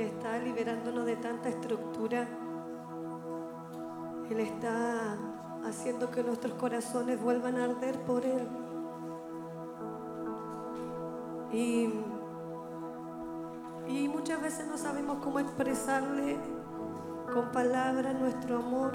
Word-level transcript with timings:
está 0.00 0.38
liberándonos 0.38 1.06
de 1.06 1.16
tanta 1.16 1.48
estructura. 1.48 2.28
Él 4.30 4.40
está 4.40 5.16
haciendo 5.64 6.10
que 6.10 6.22
nuestros 6.22 6.54
corazones 6.54 7.20
vuelvan 7.20 7.56
a 7.56 7.64
arder 7.64 7.98
por 8.00 8.24
Él. 8.24 8.46
Y, 11.52 11.88
y 13.88 14.08
muchas 14.08 14.42
veces 14.42 14.66
no 14.66 14.76
sabemos 14.76 15.18
cómo 15.22 15.38
expresarle 15.38 16.38
con 17.32 17.50
palabras 17.52 18.18
nuestro 18.18 18.58
amor. 18.58 18.92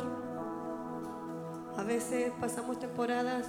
A 1.77 1.83
veces 1.83 2.31
pasamos 2.39 2.77
temporadas 2.79 3.47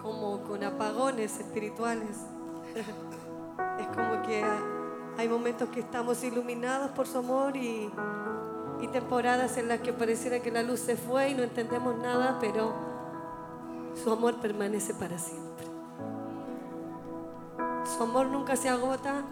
como 0.00 0.42
con 0.42 0.64
apagones 0.64 1.38
espirituales. 1.38 2.18
es 3.78 3.86
como 3.88 4.22
que 4.22 4.44
hay 5.18 5.28
momentos 5.28 5.68
que 5.68 5.80
estamos 5.80 6.22
iluminados 6.24 6.90
por 6.92 7.06
su 7.06 7.18
amor 7.18 7.56
y, 7.56 7.90
temporadas 8.92 9.56
en 9.56 9.68
las 9.68 9.80
que 9.80 9.92
pareciera 9.92 10.40
que 10.40 10.50
la 10.50 10.62
luz 10.62 10.80
se 10.80 10.96
fue 10.96 11.30
y 11.30 11.34
no 11.34 11.42
entendemos 11.44 11.96
nada, 11.96 12.36
pero 12.40 12.74
su 13.94 14.12
amor 14.12 14.40
permanece 14.40 14.92
para 14.92 15.18
siempre. 15.18 15.66
Su 17.96 18.02
amor 18.02 18.26
nunca 18.26 18.54
se 18.56 18.68
agota 18.68 19.22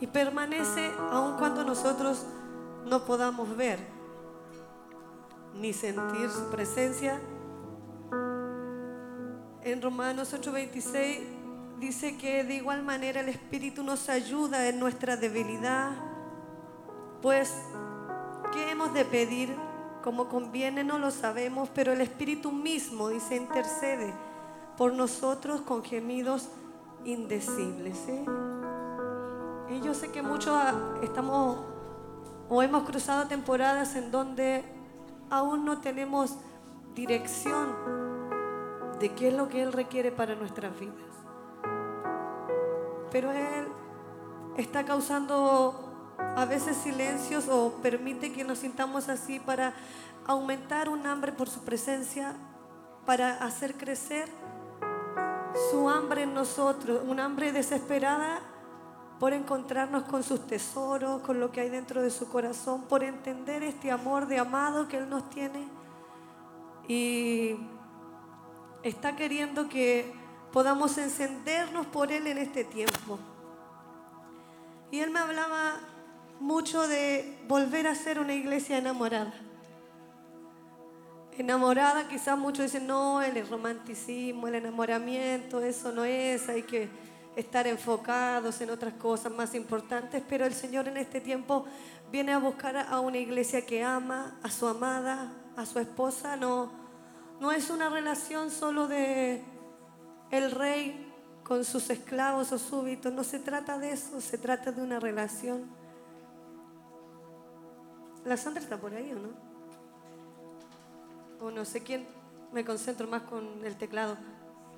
y 0.00 0.06
permanece 0.06 0.92
aun 1.10 1.36
cuando 1.36 1.62
nosotros 1.64 2.24
no 2.86 3.04
podamos 3.04 3.54
ver 3.54 3.80
ni 5.54 5.72
sentir 5.72 6.30
su 6.30 6.48
presencia. 6.48 7.20
En 9.62 9.82
Romanos 9.82 10.32
8:26 10.32 11.31
dice 11.82 12.16
que 12.16 12.44
de 12.44 12.54
igual 12.54 12.84
manera 12.84 13.22
el 13.22 13.28
Espíritu 13.28 13.82
nos 13.82 14.08
ayuda 14.08 14.68
en 14.68 14.78
nuestra 14.78 15.16
debilidad, 15.16 15.90
pues 17.20 17.52
¿qué 18.52 18.70
hemos 18.70 18.94
de 18.94 19.04
pedir? 19.04 19.52
Como 20.00 20.28
conviene 20.28 20.84
no 20.84 21.00
lo 21.00 21.10
sabemos, 21.10 21.68
pero 21.74 21.92
el 21.92 22.00
Espíritu 22.00 22.52
mismo, 22.52 23.08
dice, 23.08 23.34
intercede 23.34 24.14
por 24.76 24.92
nosotros 24.92 25.62
con 25.62 25.82
gemidos 25.82 26.50
indecibles. 27.04 27.98
Y 29.68 29.80
yo 29.80 29.92
sé 29.92 30.12
que 30.12 30.22
muchos 30.22 30.56
estamos 31.02 31.64
o 32.48 32.62
hemos 32.62 32.84
cruzado 32.84 33.26
temporadas 33.26 33.96
en 33.96 34.12
donde 34.12 34.64
aún 35.30 35.64
no 35.64 35.80
tenemos 35.80 36.36
dirección 36.94 37.74
de 39.00 39.12
qué 39.14 39.28
es 39.28 39.34
lo 39.34 39.48
que 39.48 39.62
Él 39.62 39.72
requiere 39.72 40.12
para 40.12 40.36
nuestras 40.36 40.78
vidas. 40.78 41.21
Pero 43.12 43.30
Él 43.30 43.68
está 44.56 44.84
causando 44.84 45.92
a 46.18 46.44
veces 46.44 46.76
silencios 46.76 47.48
o 47.48 47.74
permite 47.82 48.32
que 48.32 48.42
nos 48.42 48.58
sintamos 48.58 49.08
así 49.08 49.38
para 49.38 49.74
aumentar 50.26 50.88
un 50.88 51.06
hambre 51.06 51.32
por 51.32 51.48
su 51.48 51.60
presencia, 51.60 52.34
para 53.06 53.44
hacer 53.44 53.74
crecer 53.74 54.28
su 55.70 55.88
hambre 55.88 56.22
en 56.22 56.34
nosotros, 56.34 57.02
un 57.06 57.20
hambre 57.20 57.52
desesperada 57.52 58.40
por 59.18 59.32
encontrarnos 59.32 60.04
con 60.04 60.22
sus 60.22 60.46
tesoros, 60.46 61.20
con 61.22 61.38
lo 61.38 61.52
que 61.52 61.60
hay 61.60 61.68
dentro 61.68 62.02
de 62.02 62.10
su 62.10 62.28
corazón, 62.28 62.82
por 62.88 63.04
entender 63.04 63.62
este 63.62 63.90
amor 63.90 64.26
de 64.26 64.38
amado 64.38 64.88
que 64.88 64.96
Él 64.96 65.08
nos 65.08 65.28
tiene. 65.30 65.68
Y 66.88 67.56
está 68.82 69.14
queriendo 69.14 69.68
que 69.68 70.21
podamos 70.52 70.98
encendernos 70.98 71.86
por 71.86 72.12
Él 72.12 72.26
en 72.26 72.38
este 72.38 72.64
tiempo. 72.64 73.18
Y 74.90 75.00
Él 75.00 75.10
me 75.10 75.20
hablaba 75.20 75.80
mucho 76.38 76.86
de 76.86 77.38
volver 77.48 77.86
a 77.86 77.94
ser 77.94 78.20
una 78.20 78.34
iglesia 78.34 78.78
enamorada. 78.78 79.32
Enamorada, 81.38 82.06
quizás 82.08 82.38
muchos 82.38 82.66
dicen, 82.66 82.86
no, 82.86 83.22
el 83.22 83.48
romanticismo, 83.48 84.48
el 84.48 84.56
enamoramiento, 84.56 85.62
eso 85.62 85.90
no 85.90 86.04
es, 86.04 86.48
hay 86.50 86.62
que 86.62 86.90
estar 87.36 87.66
enfocados 87.66 88.60
en 88.60 88.68
otras 88.68 88.92
cosas 88.94 89.32
más 89.32 89.54
importantes, 89.54 90.22
pero 90.28 90.44
el 90.44 90.52
Señor 90.52 90.88
en 90.88 90.98
este 90.98 91.22
tiempo 91.22 91.64
viene 92.10 92.32
a 92.32 92.38
buscar 92.38 92.76
a 92.76 93.00
una 93.00 93.16
iglesia 93.16 93.64
que 93.64 93.82
ama 93.82 94.38
a 94.42 94.50
su 94.50 94.66
amada, 94.66 95.32
a 95.56 95.64
su 95.64 95.78
esposa, 95.78 96.36
no, 96.36 96.70
no 97.40 97.50
es 97.50 97.70
una 97.70 97.88
relación 97.88 98.50
solo 98.50 98.86
de 98.86 99.42
el 100.32 100.50
rey 100.50 101.12
con 101.44 101.64
sus 101.64 101.90
esclavos 101.90 102.50
o 102.52 102.58
súbitos, 102.58 103.12
no 103.12 103.22
se 103.22 103.38
trata 103.38 103.78
de 103.78 103.92
eso, 103.92 104.20
se 104.20 104.38
trata 104.38 104.72
de 104.72 104.80
una 104.82 104.98
relación. 104.98 105.66
La 108.24 108.36
Sandra 108.38 108.62
está 108.62 108.80
por 108.80 108.94
ahí, 108.94 109.12
¿o 109.12 109.16
no? 109.16 109.28
O 111.46 111.50
no 111.50 111.64
sé 111.66 111.82
quién, 111.82 112.06
me 112.50 112.64
concentro 112.64 113.06
más 113.06 113.22
con 113.22 113.62
el 113.64 113.76
teclado. 113.76 114.16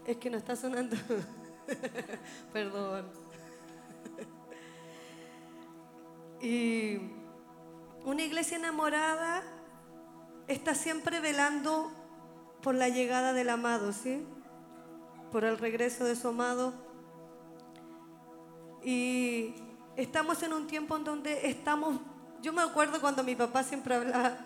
Es 0.04 0.16
que 0.16 0.28
no 0.28 0.38
está 0.38 0.56
sonando. 0.56 0.96
Perdón. 2.52 3.06
y 6.42 6.98
una 8.04 8.22
iglesia 8.22 8.56
enamorada 8.56 9.44
está 10.48 10.74
siempre 10.74 11.20
velando 11.20 11.92
por 12.60 12.74
la 12.74 12.88
llegada 12.88 13.32
del 13.32 13.50
amado, 13.50 13.92
¿sí? 13.92 14.26
Por 15.34 15.44
el 15.44 15.58
regreso 15.58 16.04
de 16.04 16.14
su 16.14 16.28
amado. 16.28 16.72
Y 18.84 19.52
estamos 19.96 20.40
en 20.44 20.52
un 20.52 20.68
tiempo 20.68 20.96
en 20.96 21.02
donde 21.02 21.50
estamos, 21.50 21.98
yo 22.40 22.52
me 22.52 22.62
acuerdo 22.62 23.00
cuando 23.00 23.24
mi 23.24 23.34
papá 23.34 23.64
siempre 23.64 23.96
hablaba 23.96 24.36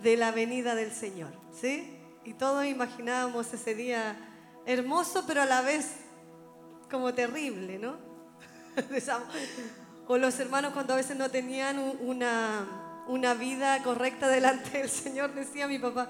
de 0.00 0.16
la 0.16 0.30
venida 0.30 0.74
del 0.74 0.92
Señor, 0.92 1.30
¿sí? 1.52 2.00
Y 2.24 2.32
todos 2.32 2.64
imaginábamos 2.64 3.52
ese 3.52 3.74
día 3.74 4.16
hermoso, 4.64 5.24
pero 5.26 5.42
a 5.42 5.44
la 5.44 5.60
vez 5.60 5.90
como 6.90 7.12
terrible, 7.12 7.78
¿no? 7.78 7.98
o 10.06 10.16
los 10.16 10.40
hermanos 10.40 10.72
cuando 10.72 10.94
a 10.94 10.96
veces 10.96 11.18
no 11.18 11.28
tenían 11.30 11.78
una, 12.00 13.04
una 13.08 13.34
vida 13.34 13.82
correcta 13.82 14.26
delante 14.26 14.78
del 14.78 14.88
Señor, 14.88 15.34
decía 15.34 15.68
mi 15.68 15.78
papá, 15.78 16.08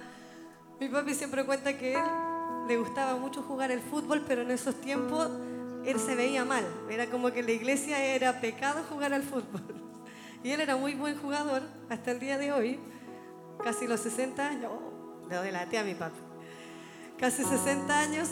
mi 0.78 0.88
papi 0.88 1.14
siempre 1.16 1.44
cuenta 1.44 1.76
que 1.76 1.94
él 1.94 2.27
le 2.68 2.76
gustaba 2.76 3.16
mucho 3.16 3.42
jugar 3.42 3.70
el 3.70 3.80
fútbol, 3.80 4.22
pero 4.28 4.42
en 4.42 4.50
esos 4.50 4.74
tiempos 4.80 5.28
él 5.84 5.98
se 5.98 6.14
veía 6.14 6.44
mal, 6.44 6.64
era 6.90 7.06
como 7.06 7.32
que 7.32 7.42
la 7.42 7.52
iglesia 7.52 8.04
era 8.04 8.40
pecado 8.40 8.84
jugar 8.88 9.12
al 9.12 9.22
fútbol. 9.22 9.62
Y 10.44 10.52
él 10.52 10.60
era 10.60 10.76
muy 10.76 10.94
buen 10.94 11.18
jugador 11.18 11.62
hasta 11.90 12.12
el 12.12 12.20
día 12.20 12.38
de 12.38 12.52
hoy, 12.52 12.78
casi 13.64 13.88
los 13.88 13.98
60 13.98 14.46
años, 14.46 14.70
le 15.28 15.36
delaté 15.36 15.78
a 15.78 15.82
mi 15.82 15.96
papi. 15.96 16.20
Casi 17.18 17.42
60 17.42 17.98
años, 17.98 18.28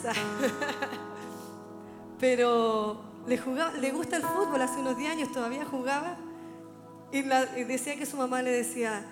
pero 2.21 3.03
le, 3.27 3.91
gusta 3.91 4.17
el 4.17 4.23
fútbol, 4.23 4.63
hace 4.63 4.79
unos 4.79 4.97
10 4.97 5.11
años 5.11 5.33
todavía 5.33 5.65
jugaba. 5.65 6.17
Y, 7.11 7.23
decía 7.23 7.97
que 7.97 8.07
su 8.07 8.17
mamá 8.17 8.43
le 8.43 8.51
decía, 8.53 9.05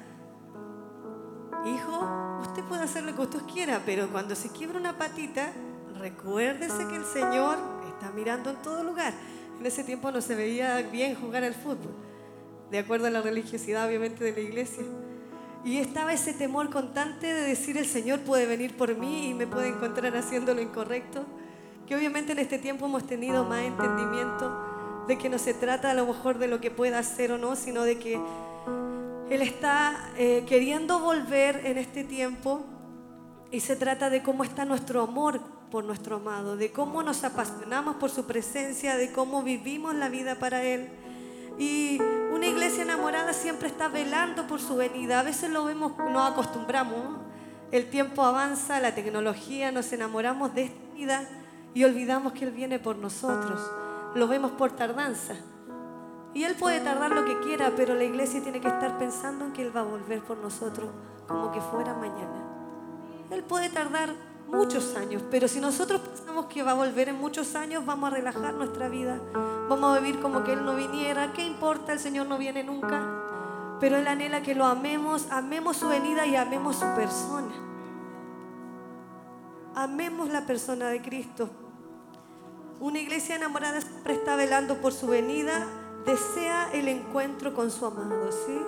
hijo, 1.66 2.40
usted 2.42 2.62
puede 2.64 2.82
hacer 2.82 3.04
lo 3.04 3.14
que 3.14 3.22
usted 3.22 3.40
quiera, 3.52 3.82
pero 3.84 4.08
cuando 4.08 4.34
se 4.34 4.50
quiebra 4.50 4.78
una 4.78 4.96
patita, 4.96 5.52
recuérdese 5.98 6.86
que 6.86 6.96
el 6.96 7.04
Señor 7.04 7.58
está 7.88 8.10
mirando 8.10 8.50
en 8.50 8.56
todo 8.56 8.82
lugar. 8.84 9.12
En 9.58 9.66
ese 9.66 9.84
tiempo 9.84 10.10
no 10.10 10.20
se 10.20 10.34
veía 10.34 10.82
bien 10.82 11.14
jugar 11.14 11.44
al 11.44 11.54
fútbol, 11.54 11.94
de 12.70 12.78
acuerdo 12.78 13.06
a 13.06 13.10
la 13.10 13.22
religiosidad 13.22 13.86
obviamente 13.86 14.24
de 14.24 14.32
la 14.32 14.40
iglesia. 14.40 14.84
Y 15.64 15.78
estaba 15.78 16.12
ese 16.12 16.34
temor 16.34 16.68
constante 16.70 17.26
de 17.26 17.40
decir 17.40 17.78
el 17.78 17.86
Señor 17.86 18.20
puede 18.20 18.44
venir 18.44 18.76
por 18.76 18.94
mí 18.96 19.30
y 19.30 19.34
me 19.34 19.46
puede 19.46 19.68
encontrar 19.68 20.14
haciendo 20.14 20.52
lo 20.54 20.60
incorrecto. 20.60 21.24
Que 21.86 21.96
obviamente 21.96 22.32
en 22.32 22.38
este 22.38 22.58
tiempo 22.58 22.84
hemos 22.84 23.06
tenido 23.06 23.44
más 23.44 23.62
entendimiento 23.62 25.04
de 25.08 25.16
que 25.16 25.30
no 25.30 25.38
se 25.38 25.54
trata 25.54 25.90
a 25.90 25.94
lo 25.94 26.06
mejor 26.06 26.38
de 26.38 26.48
lo 26.48 26.60
que 26.60 26.70
pueda 26.70 26.98
hacer 26.98 27.32
o 27.32 27.38
no, 27.38 27.56
sino 27.56 27.82
de 27.82 27.98
que 27.98 28.20
Él 29.30 29.40
está 29.40 30.10
eh, 30.16 30.44
queriendo 30.46 31.00
volver 31.00 31.62
en 31.64 31.78
este 31.78 32.04
tiempo 32.04 32.64
y 33.50 33.60
se 33.60 33.74
trata 33.76 34.10
de 34.10 34.22
cómo 34.22 34.44
está 34.44 34.64
nuestro 34.64 35.02
amor 35.02 35.40
por 35.70 35.84
nuestro 35.84 36.16
amado, 36.16 36.56
de 36.56 36.70
cómo 36.70 37.02
nos 37.02 37.24
apasionamos 37.24 37.96
por 37.96 38.10
su 38.10 38.26
presencia, 38.26 38.96
de 38.96 39.12
cómo 39.12 39.42
vivimos 39.42 39.94
la 39.94 40.08
vida 40.08 40.36
para 40.36 40.62
Él. 40.62 40.88
Y 41.58 42.00
una 42.32 42.46
iglesia 42.46 42.82
enamorada 42.82 43.32
siempre 43.32 43.68
está 43.68 43.88
velando 43.88 44.46
por 44.46 44.60
su 44.60 44.76
venida. 44.76 45.20
A 45.20 45.22
veces 45.22 45.50
lo 45.50 45.64
vemos, 45.64 45.92
nos 45.96 46.32
acostumbramos. 46.32 47.18
El 47.72 47.88
tiempo 47.90 48.24
avanza, 48.24 48.78
la 48.80 48.94
tecnología, 48.94 49.72
nos 49.72 49.92
enamoramos 49.92 50.54
de 50.54 50.64
esta 50.64 50.94
vida 50.94 51.28
y 51.72 51.84
olvidamos 51.84 52.34
que 52.34 52.44
Él 52.44 52.50
viene 52.50 52.78
por 52.78 52.96
nosotros. 52.96 53.60
Lo 54.14 54.28
vemos 54.28 54.52
por 54.52 54.72
tardanza. 54.72 55.34
Y 56.34 56.42
Él 56.42 56.56
puede 56.56 56.80
tardar 56.80 57.12
lo 57.12 57.24
que 57.24 57.38
quiera, 57.38 57.72
pero 57.76 57.94
la 57.94 58.02
iglesia 58.04 58.42
tiene 58.42 58.60
que 58.60 58.66
estar 58.66 58.98
pensando 58.98 59.44
en 59.44 59.52
que 59.52 59.62
Él 59.62 59.74
va 59.74 59.80
a 59.80 59.84
volver 59.84 60.20
por 60.20 60.36
nosotros 60.38 60.90
como 61.28 61.52
que 61.52 61.60
fuera 61.60 61.94
mañana. 61.94 62.42
Él 63.30 63.44
puede 63.44 63.70
tardar 63.70 64.10
muchos 64.48 64.96
años, 64.96 65.22
pero 65.30 65.48
si 65.48 65.60
nosotros 65.60 66.00
pensamos 66.00 66.46
que 66.46 66.62
va 66.62 66.72
a 66.72 66.74
volver 66.74 67.08
en 67.08 67.18
muchos 67.20 67.54
años, 67.54 67.86
vamos 67.86 68.12
a 68.12 68.16
relajar 68.16 68.54
nuestra 68.54 68.88
vida, 68.88 69.18
vamos 69.68 69.96
a 69.96 70.00
vivir 70.00 70.20
como 70.20 70.44
que 70.44 70.52
Él 70.52 70.64
no 70.64 70.74
viniera, 70.74 71.32
¿qué 71.32 71.44
importa? 71.44 71.92
El 71.92 72.00
Señor 72.00 72.26
no 72.26 72.36
viene 72.36 72.64
nunca. 72.64 73.00
pero 73.80 73.96
Él 73.96 74.06
anhela 74.06 74.42
que 74.42 74.54
lo 74.54 74.66
amemos, 74.66 75.28
amemos 75.30 75.76
su 75.76 75.88
venida 75.88 76.26
y 76.26 76.36
amemos 76.36 76.76
su 76.76 76.86
persona. 76.94 77.52
Amemos 79.74 80.30
la 80.30 80.46
persona 80.46 80.88
de 80.88 81.02
Cristo. 81.02 81.50
Una 82.80 82.98
iglesia 82.98 83.36
enamorada 83.36 83.80
siempre 83.80 84.14
está 84.14 84.36
velando 84.36 84.80
por 84.80 84.92
su 84.92 85.06
venida, 85.06 85.66
desea 86.04 86.70
el 86.72 86.88
encuentro 86.88 87.54
con 87.54 87.70
su 87.70 87.86
amado, 87.86 88.30
¿sí? 88.30 88.58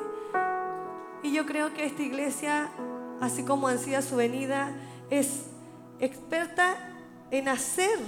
Y 1.22 1.32
yo 1.32 1.46
creo 1.46 1.74
que 1.74 1.84
esta 1.84 2.02
iglesia, 2.02 2.70
así 3.20 3.42
como 3.42 3.68
ansía 3.68 4.02
su 4.02 4.16
venida, 4.16 4.70
es 5.10 5.46
experta 5.98 6.76
en 7.30 7.48
hacer 7.48 7.98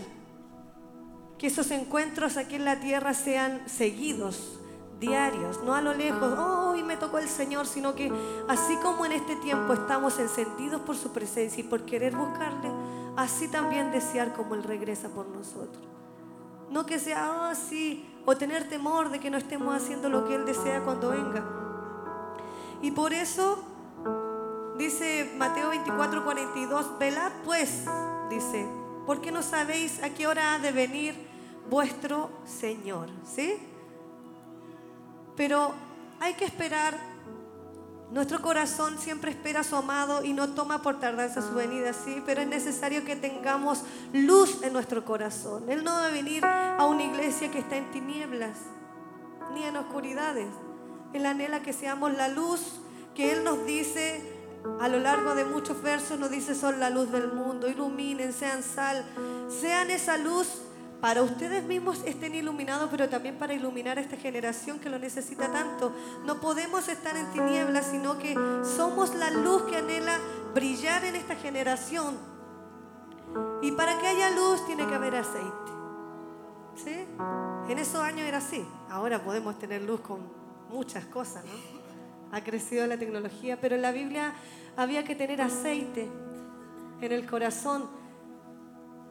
que 1.39 1.47
esos 1.47 1.71
encuentros 1.71 2.37
aquí 2.37 2.57
en 2.57 2.65
la 2.65 2.81
tierra 2.81 3.15
sean 3.15 3.63
seguidos, 3.69 4.59
diarios, 4.99 5.63
no 5.63 5.75
a 5.75 5.81
lo 5.81 5.95
lejos, 5.95 6.35
oh, 6.37 6.71
hoy 6.71 6.83
me 6.83 6.97
tocó 6.97 7.19
el 7.19 7.29
Señor, 7.29 7.67
sino 7.67 7.95
que 7.95 8.13
así 8.49 8.77
como 8.83 9.07
en 9.07 9.13
este 9.13 9.37
tiempo 9.37 9.73
estamos 9.73 10.19
encendidos 10.19 10.81
por 10.83 10.97
su 10.97 11.13
presencia 11.13 11.61
y 11.61 11.67
por 11.67 11.85
querer 11.85 12.17
buscarle, 12.17 12.71
así 13.17 13.49
también 13.49 13.93
desear 13.93 14.35
como 14.35 14.57
Él 14.57 14.65
regresa 14.65 15.09
por 15.09 15.29
nosotros. 15.29 15.85
No 16.71 16.85
que 16.85 16.99
sea 16.99 17.51
oh, 17.51 17.55
o 18.31 18.37
tener 18.37 18.69
temor 18.69 19.09
de 19.09 19.21
que 19.21 19.31
no 19.31 19.39
estemos 19.39 19.75
haciendo 19.75 20.11
lo 20.11 20.29
que 20.29 20.35
Él 20.35 20.45
desea 20.45 20.83
cuando 20.83 21.09
venga. 21.09 21.43
Y 22.83 22.91
por 22.91 23.15
eso 23.15 23.59
dice 24.77 25.33
Mateo 25.39 25.71
24, 25.71 26.25
42, 26.25 26.99
velad 26.99 27.33
pues, 27.43 27.87
dice, 28.29 28.69
porque 29.07 29.33
no 29.33 29.41
sabéis 29.43 30.03
a 30.03 30.11
qué 30.11 30.27
hora 30.27 30.53
ha 30.53 30.59
de 30.59 30.73
venir 30.73 31.15
vuestro 31.71 32.29
Señor, 32.45 33.09
¿sí? 33.25 33.57
Pero 35.35 35.73
hay 36.21 36.35
que 36.35 36.45
esperar. 36.45 37.07
Nuestro 38.10 38.40
corazón 38.40 38.99
siempre 38.99 39.31
espera 39.31 39.60
a 39.60 39.64
su 39.64 39.76
amado 39.76 40.25
y 40.25 40.32
no 40.32 40.49
toma 40.50 40.81
por 40.81 40.99
tardanza 40.99 41.43
su 41.43 41.55
venida, 41.55 41.93
sí, 41.93 42.22
pero 42.25 42.40
es 42.40 42.49
necesario 42.49 43.05
que 43.05 43.16
tengamos 43.16 43.82
luz 44.14 44.62
en 44.62 44.72
nuestro 44.72 45.05
corazón. 45.05 45.69
Él 45.69 45.84
no 45.84 45.93
va 45.93 46.06
a 46.06 46.10
venir 46.10 46.43
a 46.44 46.87
una 46.87 47.02
iglesia 47.02 47.50
que 47.50 47.58
está 47.58 47.76
en 47.76 47.90
tinieblas 47.90 48.56
ni 49.52 49.64
en 49.64 49.76
oscuridades. 49.76 50.49
Él 51.12 51.26
anhela 51.26 51.60
que 51.60 51.75
seamos 51.75 52.14
la 52.14 52.28
luz 52.28 52.81
que 53.14 53.32
Él 53.32 53.44
nos 53.44 53.66
dice 53.66 54.22
a 54.81 54.88
lo 54.88 55.00
largo 55.00 55.34
de 55.34 55.44
muchos 55.44 55.82
versos, 55.82 56.19
nos 56.19 56.31
dice 56.31 56.55
son 56.55 56.81
la 56.81 56.88
luz 56.88 57.10
del 57.10 57.32
mundo, 57.32 57.69
iluminen, 57.69 58.32
sean 58.32 58.62
sal, 58.62 59.05
sean 59.49 59.90
esa 59.90 60.16
luz 60.16 60.62
para 61.00 61.23
ustedes 61.23 61.65
mismos 61.65 62.03
estén 62.05 62.35
iluminados, 62.35 62.89
pero 62.91 63.09
también 63.09 63.37
para 63.37 63.55
iluminar 63.55 63.99
a 63.99 64.00
esta 64.00 64.17
generación 64.17 64.81
que 64.81 64.91
lo 64.91 64.99
necesita 64.99 65.50
tanto. 65.53 65.93
No 66.25 66.41
podemos 66.41 66.89
estar 66.89 67.17
en 67.17 67.27
tinieblas, 67.33 67.87
sino 67.87 68.19
que 68.19 68.35
somos 68.77 69.15
la 69.15 69.31
luz 69.31 69.62
que 69.62 69.77
anhela 69.77 70.19
brillar 70.55 71.05
en 71.05 71.15
esta 71.15 71.37
generación. 71.37 72.17
Y 73.62 73.73
para 73.73 73.99
que 73.99 74.09
haya 74.09 74.31
luz 74.31 74.67
tiene 74.67 74.87
que 74.87 74.95
haber 74.95 75.15
aceite. 75.15 75.73
¿Sí? 76.75 77.06
En 77.69 77.79
esos 77.79 78.01
años 78.01 78.27
era 78.27 78.39
así. 78.39 78.67
Ahora 78.89 79.23
podemos 79.23 79.59
tener 79.59 79.83
luz 79.83 80.01
con 80.01 80.21
muchas 80.71 81.05
cosas, 81.06 81.44
¿no? 81.44 81.79
Ha 82.37 82.43
crecido 82.43 82.87
la 82.87 82.99
tecnología, 82.99 83.58
pero 83.61 83.77
en 83.77 83.82
la 83.82 83.93
Biblia 83.93 84.34
había 84.77 85.05
que 85.05 85.15
tener 85.15 85.41
aceite 85.41 86.08
en 87.01 87.13
el 87.13 87.27
corazón 87.27 87.89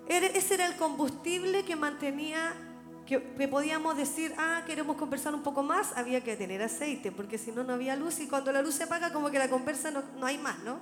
ese 0.09 0.53
era 0.53 0.65
el 0.65 0.75
combustible 0.75 1.63
que 1.63 1.75
mantenía, 1.75 2.53
que, 3.05 3.19
podíamos 3.19 3.97
decir, 3.97 4.33
ah, 4.37 4.63
queremos 4.65 4.97
conversar 4.97 5.33
un 5.33 5.43
poco 5.43 5.63
más, 5.63 5.95
había 5.97 6.21
que 6.21 6.35
tener 6.35 6.61
aceite, 6.61 7.11
porque 7.11 7.37
si 7.37 7.51
no, 7.51 7.63
no 7.63 7.73
había 7.73 7.95
luz 7.95 8.19
y 8.19 8.27
cuando 8.27 8.51
la 8.51 8.61
luz 8.61 8.75
se 8.75 8.83
apaga, 8.83 9.11
como 9.11 9.31
que 9.31 9.39
la 9.39 9.49
conversa 9.49 9.91
no, 9.91 10.03
no 10.17 10.25
hay 10.25 10.37
más, 10.37 10.59
¿no? 10.59 10.77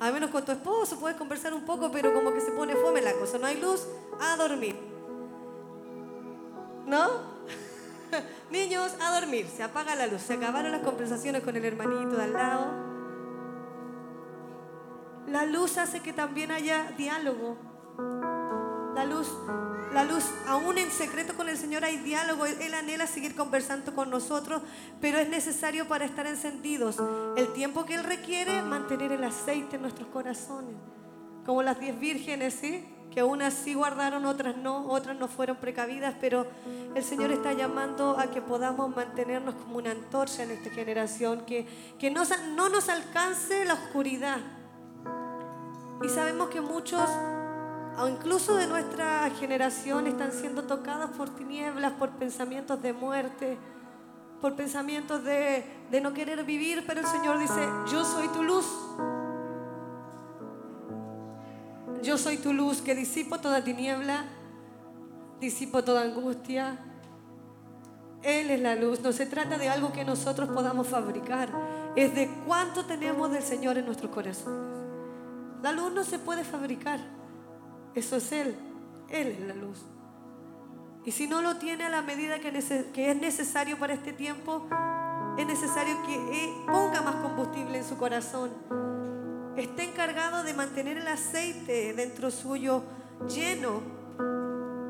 A 0.00 0.10
menos 0.10 0.30
con 0.30 0.44
tu 0.44 0.52
esposo 0.52 0.98
puedes 0.98 1.16
conversar 1.16 1.54
un 1.54 1.64
poco, 1.64 1.90
pero 1.90 2.12
como 2.12 2.32
que 2.32 2.40
se 2.40 2.50
pone 2.50 2.74
fome 2.74 3.00
la 3.00 3.12
cosa, 3.14 3.38
no 3.38 3.46
hay 3.46 3.60
luz, 3.60 3.86
a 4.20 4.36
dormir. 4.36 4.76
¿No? 6.86 7.34
Niños, 8.50 8.92
a 9.00 9.18
dormir, 9.18 9.48
se 9.54 9.62
apaga 9.62 9.94
la 9.94 10.06
luz, 10.06 10.22
se 10.22 10.34
acabaron 10.34 10.72
las 10.72 10.82
conversaciones 10.82 11.42
con 11.42 11.56
el 11.56 11.64
hermanito 11.64 12.16
de 12.16 12.22
al 12.22 12.32
lado. 12.32 12.94
La 15.28 15.46
luz 15.46 15.78
hace 15.78 16.00
que 16.00 16.12
también 16.12 16.50
haya 16.50 16.92
diálogo. 16.96 17.56
La 18.94 19.04
luz, 19.04 19.28
la 19.92 20.04
luz, 20.04 20.24
aún 20.46 20.78
en 20.78 20.90
secreto 20.90 21.34
con 21.34 21.48
el 21.48 21.56
Señor 21.56 21.84
hay 21.84 21.96
diálogo. 21.98 22.46
Él, 22.46 22.74
anhela 22.74 23.06
seguir 23.08 23.34
conversando 23.34 23.94
con 23.94 24.08
nosotros, 24.08 24.62
pero 25.00 25.18
es 25.18 25.28
necesario 25.28 25.88
para 25.88 26.04
estar 26.04 26.26
encendidos 26.26 26.96
el 27.36 27.52
tiempo 27.52 27.84
que 27.84 27.94
Él 27.94 28.04
requiere 28.04 28.62
mantener 28.62 29.10
el 29.10 29.24
aceite 29.24 29.76
en 29.76 29.82
nuestros 29.82 30.08
corazones. 30.08 30.76
Como 31.44 31.62
las 31.62 31.80
diez 31.80 31.98
vírgenes, 31.98 32.54
¿sí? 32.54 32.88
Que 33.10 33.22
unas 33.22 33.54
sí 33.54 33.74
guardaron, 33.74 34.26
otras 34.26 34.56
no, 34.56 34.86
otras 34.88 35.16
no 35.16 35.26
fueron 35.28 35.56
precavidas, 35.56 36.14
pero 36.20 36.46
el 36.94 37.02
Señor 37.02 37.32
está 37.32 37.52
llamando 37.52 38.18
a 38.18 38.28
que 38.28 38.40
podamos 38.40 38.94
mantenernos 38.94 39.56
como 39.56 39.78
una 39.78 39.90
antorcha 39.90 40.44
en 40.44 40.52
esta 40.52 40.70
generación, 40.70 41.44
que, 41.46 41.66
que 41.98 42.10
no, 42.10 42.22
no 42.54 42.68
nos 42.68 42.88
alcance 42.88 43.64
la 43.64 43.74
oscuridad. 43.74 44.38
Y 46.02 46.08
sabemos 46.08 46.48
que 46.48 46.60
muchos 46.60 47.08
o 47.98 48.08
incluso 48.08 48.56
de 48.56 48.66
nuestra 48.66 49.30
generación 49.38 50.06
están 50.06 50.32
siendo 50.32 50.64
tocadas 50.64 51.10
por 51.10 51.30
tinieblas, 51.30 51.92
por 51.92 52.10
pensamientos 52.10 52.82
de 52.82 52.92
muerte, 52.92 53.56
por 54.40 54.56
pensamientos 54.56 55.22
de, 55.24 55.64
de 55.90 56.00
no 56.00 56.12
querer 56.12 56.44
vivir, 56.44 56.84
pero 56.86 57.00
el 57.00 57.06
Señor 57.06 57.38
dice, 57.38 57.68
yo 57.90 58.04
soy 58.04 58.28
tu 58.28 58.42
luz. 58.42 58.66
Yo 62.02 62.18
soy 62.18 62.36
tu 62.36 62.52
luz 62.52 62.82
que 62.82 62.94
disipo 62.94 63.38
toda 63.38 63.64
tiniebla, 63.64 64.24
disipo 65.40 65.82
toda 65.84 66.02
angustia. 66.02 66.78
Él 68.22 68.50
es 68.50 68.60
la 68.60 68.74
luz. 68.74 69.00
No 69.00 69.12
se 69.12 69.24
trata 69.24 69.56
de 69.56 69.68
algo 69.68 69.92
que 69.92 70.04
nosotros 70.04 70.48
podamos 70.50 70.88
fabricar. 70.88 71.48
Es 71.96 72.14
de 72.14 72.28
cuánto 72.46 72.84
tenemos 72.84 73.30
del 73.30 73.42
Señor 73.42 73.78
en 73.78 73.86
nuestros 73.86 74.10
corazones. 74.10 74.82
La 75.62 75.72
luz 75.72 75.92
no 75.92 76.04
se 76.04 76.18
puede 76.18 76.44
fabricar. 76.44 77.00
Eso 77.94 78.16
es 78.16 78.32
Él. 78.32 78.56
Él 79.10 79.28
es 79.28 79.40
la 79.40 79.54
luz. 79.54 79.84
Y 81.04 81.12
si 81.12 81.26
no 81.26 81.42
lo 81.42 81.56
tiene 81.56 81.84
a 81.84 81.90
la 81.90 82.02
medida 82.02 82.38
que, 82.40 82.48
es 82.48 83.16
necesario 83.16 83.78
para 83.78 83.92
este 83.92 84.12
tiempo, 84.12 84.66
es 85.36 85.46
necesario 85.46 86.02
que 86.06 86.50
ponga 86.66 87.02
más 87.02 87.16
combustible 87.16 87.78
en 87.78 87.84
su 87.84 87.98
corazón. 87.98 88.50
Esté 89.56 89.84
encargado 89.84 90.42
de 90.42 90.54
mantener 90.54 90.96
el 90.96 91.06
aceite 91.06 91.92
dentro 91.92 92.30
suyo 92.30 92.82
lleno 93.28 93.82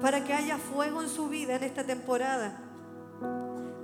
para 0.00 0.24
que 0.24 0.32
haya 0.32 0.56
fuego 0.56 1.02
en 1.02 1.08
su 1.08 1.28
vida 1.28 1.56
en 1.56 1.64
esta 1.64 1.84
temporada. 1.84 2.60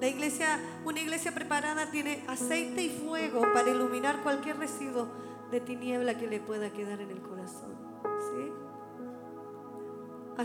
La 0.01 0.07
iglesia, 0.07 0.61
una 0.85 1.01
iglesia 1.01 1.33
preparada 1.33 1.91
tiene 1.91 2.25
aceite 2.29 2.83
y 2.83 2.89
fuego 2.89 3.43
para 3.53 3.69
iluminar 3.69 4.23
cualquier 4.23 4.57
residuo 4.57 5.09
de 5.51 5.61
tiniebla 5.61 6.17
que 6.17 6.27
le 6.29 6.41
pueda 6.41 6.71
quedar 6.73 7.01
en 7.01 7.11
el 7.11 7.21
corazón. 7.21 7.80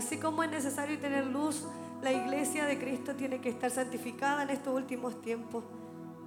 ¿Sí? 0.00 0.06
Así 0.06 0.18
como 0.18 0.42
es 0.42 0.50
necesario 0.50 0.98
tener 0.98 1.26
luz, 1.26 1.66
la 2.02 2.12
iglesia 2.12 2.66
de 2.66 2.78
Cristo 2.78 3.14
tiene 3.14 3.40
que 3.40 3.48
estar 3.48 3.70
santificada 3.70 4.42
en 4.42 4.50
estos 4.50 4.74
últimos 4.74 5.20
tiempos. 5.22 5.64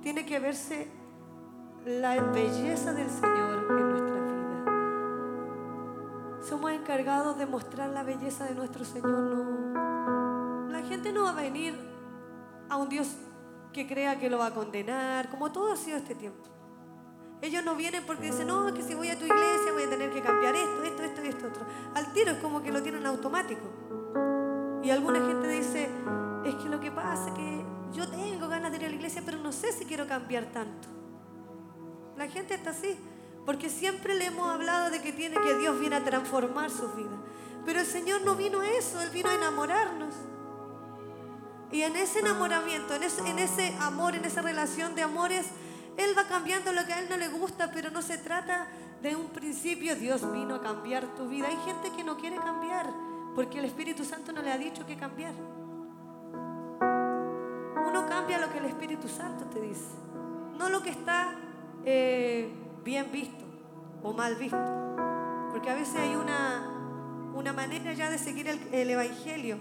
Tiene 0.02 0.26
que 0.26 0.40
verse 0.40 0.88
la 1.86 2.22
belleza 2.22 2.94
del 2.94 3.10
Señor 3.10 3.68
en 3.70 3.90
nuestra 3.90 4.16
vida. 4.16 4.66
Somos 6.42 6.72
encargados 6.72 7.38
de 7.38 7.46
mostrar 7.46 7.90
la 7.90 8.04
belleza 8.04 8.46
de 8.46 8.56
nuestro 8.56 8.84
Señor. 8.84 9.12
No. 9.12 10.70
La 10.70 10.82
gente 10.82 11.12
no 11.12 11.24
va 11.24 11.32
a 11.32 11.36
venir 11.36 11.76
a 12.70 12.78
un 12.78 12.90
Dios 12.90 13.16
que 13.74 13.88
crea 13.88 14.20
que 14.20 14.30
lo 14.30 14.40
va 14.40 14.48
a 14.48 14.54
condenar, 14.54 15.30
como 15.30 15.52
todo 15.52 15.72
ha 15.74 15.78
sido 15.78 15.98
este 15.98 16.16
tiempo. 16.16 16.59
Ellos 17.42 17.64
no 17.64 17.76
vienen 17.76 18.04
porque 18.06 18.28
dicen, 18.28 18.48
no, 18.48 18.74
que 18.74 18.84
si 18.84 18.94
voy 18.94 19.10
a 19.10 19.18
tu 19.18 19.26
iglesia 19.26 19.72
voy 19.72 19.84
a 19.84 19.90
tener 19.90 20.12
que 20.12 20.22
cambiar 20.22 20.56
esto, 20.56 20.84
esto, 20.84 21.04
esto 21.04 21.22
esto 21.22 21.48
otro. 21.48 21.66
Al 21.96 22.12
tiro 22.12 22.32
es 22.32 22.38
como 22.40 22.62
que 22.62 22.72
lo 22.72 22.84
tienen 22.84 23.06
automático. 23.06 23.62
Y 24.84 24.90
alguna 24.90 25.20
gente 25.26 25.48
dice, 25.48 25.90
es 26.44 26.56
que 26.56 26.70
lo 26.70 26.80
que 26.80 26.92
pasa 26.92 27.30
es 27.30 27.34
que 27.34 27.66
yo 27.94 28.08
tengo 28.10 28.48
ganas 28.48 28.72
de 28.72 28.78
ir 28.78 28.86
a 28.86 28.90
la 28.90 28.96
iglesia, 28.96 29.22
pero 29.26 29.40
no 29.40 29.52
sé 29.52 29.72
si 29.72 29.86
quiero 29.86 30.08
cambiar 30.08 30.46
tanto. 30.46 30.88
La 32.18 32.28
gente 32.28 32.56
está 32.56 32.72
así, 32.72 32.98
porque 33.46 33.70
siempre 33.70 34.16
le 34.16 34.26
hemos 34.26 34.50
hablado 34.50 34.90
de 34.90 35.02
que 35.02 35.14
tiene 35.14 35.38
que 35.40 35.56
Dios 35.56 35.80
viene 35.80 35.96
a 35.96 36.04
transformar 36.04 36.70
su 36.70 36.90
vida. 36.94 37.18
Pero 37.66 37.80
el 37.80 37.86
Señor 37.86 38.22
no 38.22 38.36
vino 38.36 38.60
a 38.60 38.70
eso, 38.70 39.02
Él 39.02 39.10
vino 39.12 39.30
a 39.30 39.36
enamorarnos. 39.36 40.14
Y 41.72 41.84
en 41.84 41.96
ese 41.96 42.20
enamoramiento, 42.20 42.96
en 42.96 43.04
ese, 43.04 43.28
en 43.30 43.40
ese 43.40 43.76
amor, 43.80 44.16
en 44.16 44.26
esa 44.26 44.42
relación 44.42 44.96
de 44.96 45.04
amores, 45.04 45.46
él 46.00 46.18
va 46.18 46.24
cambiando 46.24 46.72
lo 46.72 46.86
que 46.86 46.94
a 46.94 47.00
Él 47.00 47.08
no 47.10 47.18
le 47.18 47.28
gusta, 47.28 47.72
pero 47.74 47.92
no 47.92 48.02
se 48.02 48.18
trata 48.18 48.68
de 49.02 49.18
un 49.18 49.28
principio, 49.28 49.96
Dios 49.98 50.32
vino 50.32 50.56
a 50.56 50.62
cambiar 50.62 51.06
tu 51.16 51.28
vida. 51.28 51.48
Hay 51.48 51.58
gente 51.66 51.92
que 51.92 52.06
no 52.06 52.18
quiere 52.18 52.38
cambiar 52.38 52.90
porque 53.36 53.60
el 53.60 53.66
Espíritu 53.66 54.06
Santo 54.06 54.32
no 54.32 54.42
le 54.42 54.52
ha 54.52 54.58
dicho 54.58 54.86
que 54.86 54.96
cambiar. 54.96 55.34
Uno 57.86 58.06
cambia 58.08 58.38
lo 58.40 58.50
que 58.50 58.60
el 58.60 58.66
Espíritu 58.66 59.10
Santo 59.10 59.46
te 59.46 59.60
dice. 59.60 59.88
no 60.58 60.70
lo 60.70 60.82
que 60.82 60.90
está 60.90 61.34
eh, 61.84 62.50
bien 62.84 63.12
visto 63.12 63.44
o 64.02 64.14
mal 64.14 64.36
visto. 64.36 64.58
Porque 65.52 65.70
a 65.70 65.74
veces 65.74 65.96
hay 65.96 66.16
una, 66.16 67.32
una 67.34 67.52
manera 67.52 67.92
ya 67.92 68.10
de 68.10 68.18
seguir 68.18 68.48
el, 68.48 68.74
el 68.74 68.90
Evangelio. 68.90 69.58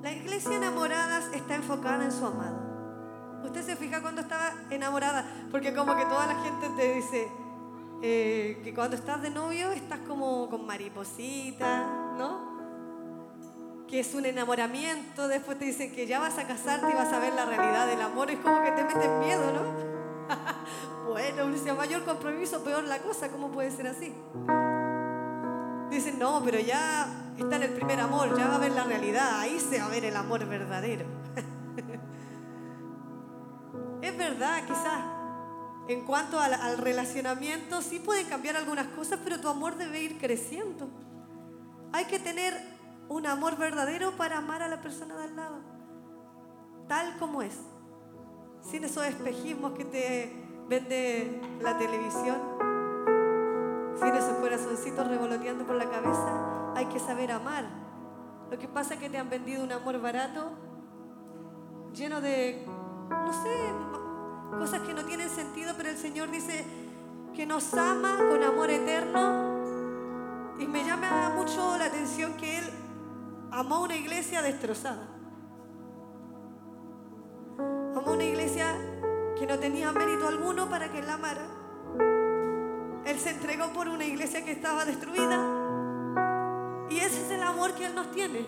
La 0.00 0.12
iglesia 0.12 0.56
enamorada 0.56 1.18
está 1.34 1.56
enfocada 1.56 2.04
en 2.04 2.12
su 2.12 2.24
amado. 2.24 2.69
Usted 3.50 3.66
se 3.66 3.74
fija 3.74 4.00
cuando 4.00 4.20
estaba 4.20 4.52
enamorada, 4.70 5.24
porque 5.50 5.74
como 5.74 5.96
que 5.96 6.04
toda 6.04 6.24
la 6.24 6.36
gente 6.36 6.68
te 6.76 6.94
dice 6.94 7.28
eh, 8.00 8.60
que 8.62 8.72
cuando 8.72 8.94
estás 8.94 9.20
de 9.22 9.30
novio 9.30 9.72
estás 9.72 9.98
como 10.06 10.48
con 10.48 10.64
mariposita, 10.64 12.14
¿no? 12.16 13.84
Que 13.88 13.98
es 13.98 14.14
un 14.14 14.24
enamoramiento, 14.24 15.26
después 15.26 15.58
te 15.58 15.64
dicen 15.64 15.90
que 15.90 16.06
ya 16.06 16.20
vas 16.20 16.38
a 16.38 16.46
casarte 16.46 16.92
y 16.92 16.94
vas 16.94 17.12
a 17.12 17.18
ver 17.18 17.32
la 17.32 17.44
realidad 17.44 17.88
del 17.88 18.00
amor, 18.00 18.30
es 18.30 18.38
como 18.38 18.62
que 18.62 18.70
te 18.70 18.84
metes 18.84 19.10
miedo, 19.18 19.42
¿no? 19.52 21.08
bueno, 21.10 21.58
si 21.58 21.72
mayor 21.72 22.04
compromiso, 22.04 22.62
peor 22.62 22.84
la 22.84 23.00
cosa, 23.00 23.30
¿cómo 23.30 23.50
puede 23.50 23.72
ser 23.72 23.88
así? 23.88 24.14
Dicen, 25.90 26.20
no, 26.20 26.40
pero 26.44 26.60
ya 26.60 27.32
está 27.36 27.56
en 27.56 27.64
el 27.64 27.72
primer 27.72 27.98
amor, 27.98 28.38
ya 28.38 28.46
va 28.46 28.54
a 28.54 28.58
ver 28.58 28.70
la 28.70 28.84
realidad, 28.84 29.40
ahí 29.40 29.58
se 29.58 29.80
va 29.80 29.86
a 29.86 29.88
ver 29.88 30.04
el 30.04 30.14
amor 30.14 30.46
verdadero. 30.46 31.04
verdad, 34.20 34.62
quizás, 34.66 35.04
en 35.88 36.04
cuanto 36.04 36.38
al, 36.38 36.54
al, 36.54 36.78
relacionamiento, 36.78 37.82
sí 37.82 37.98
pueden 37.98 38.26
cambiar 38.26 38.56
algunas 38.56 38.86
cosas, 38.88 39.18
pero 39.24 39.40
tu 39.40 39.48
amor 39.48 39.76
debe 39.76 40.00
ir 40.00 40.18
creciendo. 40.18 40.88
Hay 41.92 42.04
que 42.04 42.20
tener 42.20 42.54
un 43.08 43.26
amor 43.26 43.56
verdadero 43.56 44.12
para 44.12 44.38
amar 44.38 44.62
a 44.62 44.68
la 44.68 44.80
persona 44.80 45.16
de 45.16 45.24
al 45.24 45.36
lado, 45.36 45.58
tal 46.86 47.18
como 47.18 47.42
es, 47.42 47.58
sin 48.62 48.84
esos 48.84 49.04
espejismos 49.04 49.72
que 49.72 49.84
te 49.84 50.32
vende 50.68 51.40
la 51.60 51.76
televisión 51.76 52.60
sin 54.00 54.14
esos 54.14 54.36
corazoncitos 54.38 55.06
revoloteando 55.06 55.66
por 55.66 55.76
la 55.76 55.88
cabeza, 55.90 56.72
hay 56.74 56.86
que 56.86 56.98
saber 56.98 57.32
amar. 57.32 57.64
Lo 58.50 58.58
que 58.58 58.66
pasa 58.66 58.94
es 58.94 59.00
que 59.00 59.10
te 59.10 59.18
han 59.18 59.28
vendido 59.28 59.62
un 59.62 59.72
amor 59.72 60.00
barato, 60.00 60.52
lleno 61.92 62.20
de, 62.20 62.64
no 63.10 63.32
sé, 63.32 63.56
cosas 64.58 64.80
que 64.80 64.94
no 64.94 65.04
tienen 65.04 65.28
sentido, 65.28 65.74
pero 65.76 65.90
el 65.90 65.96
Señor 65.96 66.30
dice 66.30 66.64
que 67.34 67.46
nos 67.46 67.72
ama 67.74 68.16
con 68.16 68.42
amor 68.42 68.70
eterno. 68.70 69.58
Y 70.58 70.66
me 70.66 70.84
llama 70.84 71.32
mucho 71.36 71.76
la 71.78 71.86
atención 71.86 72.34
que 72.34 72.58
Él 72.58 72.64
amó 73.50 73.82
una 73.82 73.96
iglesia 73.96 74.42
destrozada. 74.42 75.08
Amó 77.58 78.12
una 78.12 78.24
iglesia 78.24 78.74
que 79.38 79.46
no 79.46 79.58
tenía 79.58 79.92
mérito 79.92 80.28
alguno 80.28 80.68
para 80.68 80.90
que 80.92 81.02
la 81.02 81.14
amara 81.14 81.60
él 83.10 83.18
se 83.18 83.30
entregó 83.30 83.72
por 83.72 83.88
una 83.88 84.04
iglesia 84.04 84.44
que 84.44 84.52
estaba 84.52 84.84
destruida. 84.84 85.36
Y 86.90 86.98
ese 86.98 87.26
es 87.26 87.30
el 87.32 87.42
amor 87.42 87.74
que 87.74 87.86
Él 87.86 87.94
nos 87.94 88.10
tiene. 88.12 88.46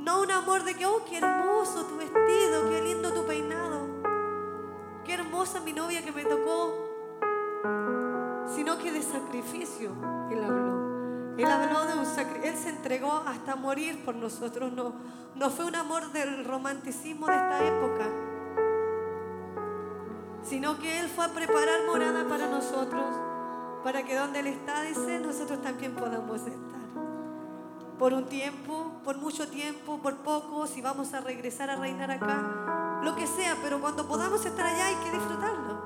No 0.00 0.22
un 0.22 0.30
amor 0.30 0.64
de 0.64 0.74
que, 0.74 0.86
oh, 0.86 1.04
qué 1.04 1.18
hermoso 1.18 1.84
tu 1.86 1.96
vestido, 1.96 2.68
qué 2.70 2.82
lindo 2.82 3.12
tu 3.12 3.26
peinado, 3.26 3.86
qué 5.04 5.14
hermosa 5.14 5.60
mi 5.60 5.72
novia 5.72 6.02
que 6.02 6.12
me 6.12 6.24
tocó, 6.24 6.74
sino 8.54 8.78
que 8.78 8.92
de 8.92 9.02
sacrificio 9.02 9.90
Él 10.30 10.42
habló. 10.42 11.36
Él 11.38 11.46
habló 11.46 11.86
de 11.86 11.98
un 11.98 12.06
sacrificio, 12.06 12.50
Él 12.50 12.56
se 12.56 12.68
entregó 12.70 13.22
hasta 13.26 13.56
morir 13.56 14.04
por 14.04 14.14
nosotros. 14.14 14.72
No, 14.72 14.94
no 15.34 15.50
fue 15.50 15.64
un 15.64 15.76
amor 15.76 16.12
del 16.12 16.44
romanticismo 16.44 17.26
de 17.26 17.34
esta 17.34 17.66
época 17.66 18.30
sino 20.42 20.78
que 20.78 21.00
Él 21.00 21.08
fue 21.08 21.24
a 21.24 21.28
preparar 21.28 21.86
morada 21.86 22.26
para 22.28 22.48
nosotros, 22.48 23.04
para 23.84 24.02
que 24.04 24.16
donde 24.16 24.40
Él 24.40 24.48
está, 24.48 24.82
dice, 24.82 25.20
nosotros 25.20 25.62
también 25.62 25.94
podamos 25.94 26.40
estar. 26.40 26.69
Por 28.00 28.14
un 28.14 28.24
tiempo, 28.24 29.00
por 29.04 29.18
mucho 29.18 29.48
tiempo, 29.48 29.98
por 29.98 30.16
poco, 30.16 30.66
si 30.66 30.80
vamos 30.80 31.14
a 31.14 31.20
regresar 31.20 31.70
a 31.70 31.76
reinar 31.76 32.10
acá, 32.10 33.00
lo 33.04 33.14
que 33.14 33.28
sea, 33.28 33.56
pero 33.62 33.80
cuando 33.80 34.08
podamos 34.08 34.44
estar 34.44 34.66
allá 34.66 34.86
hay 34.86 34.96
que 34.96 35.10
disfrutarlo. 35.12 35.78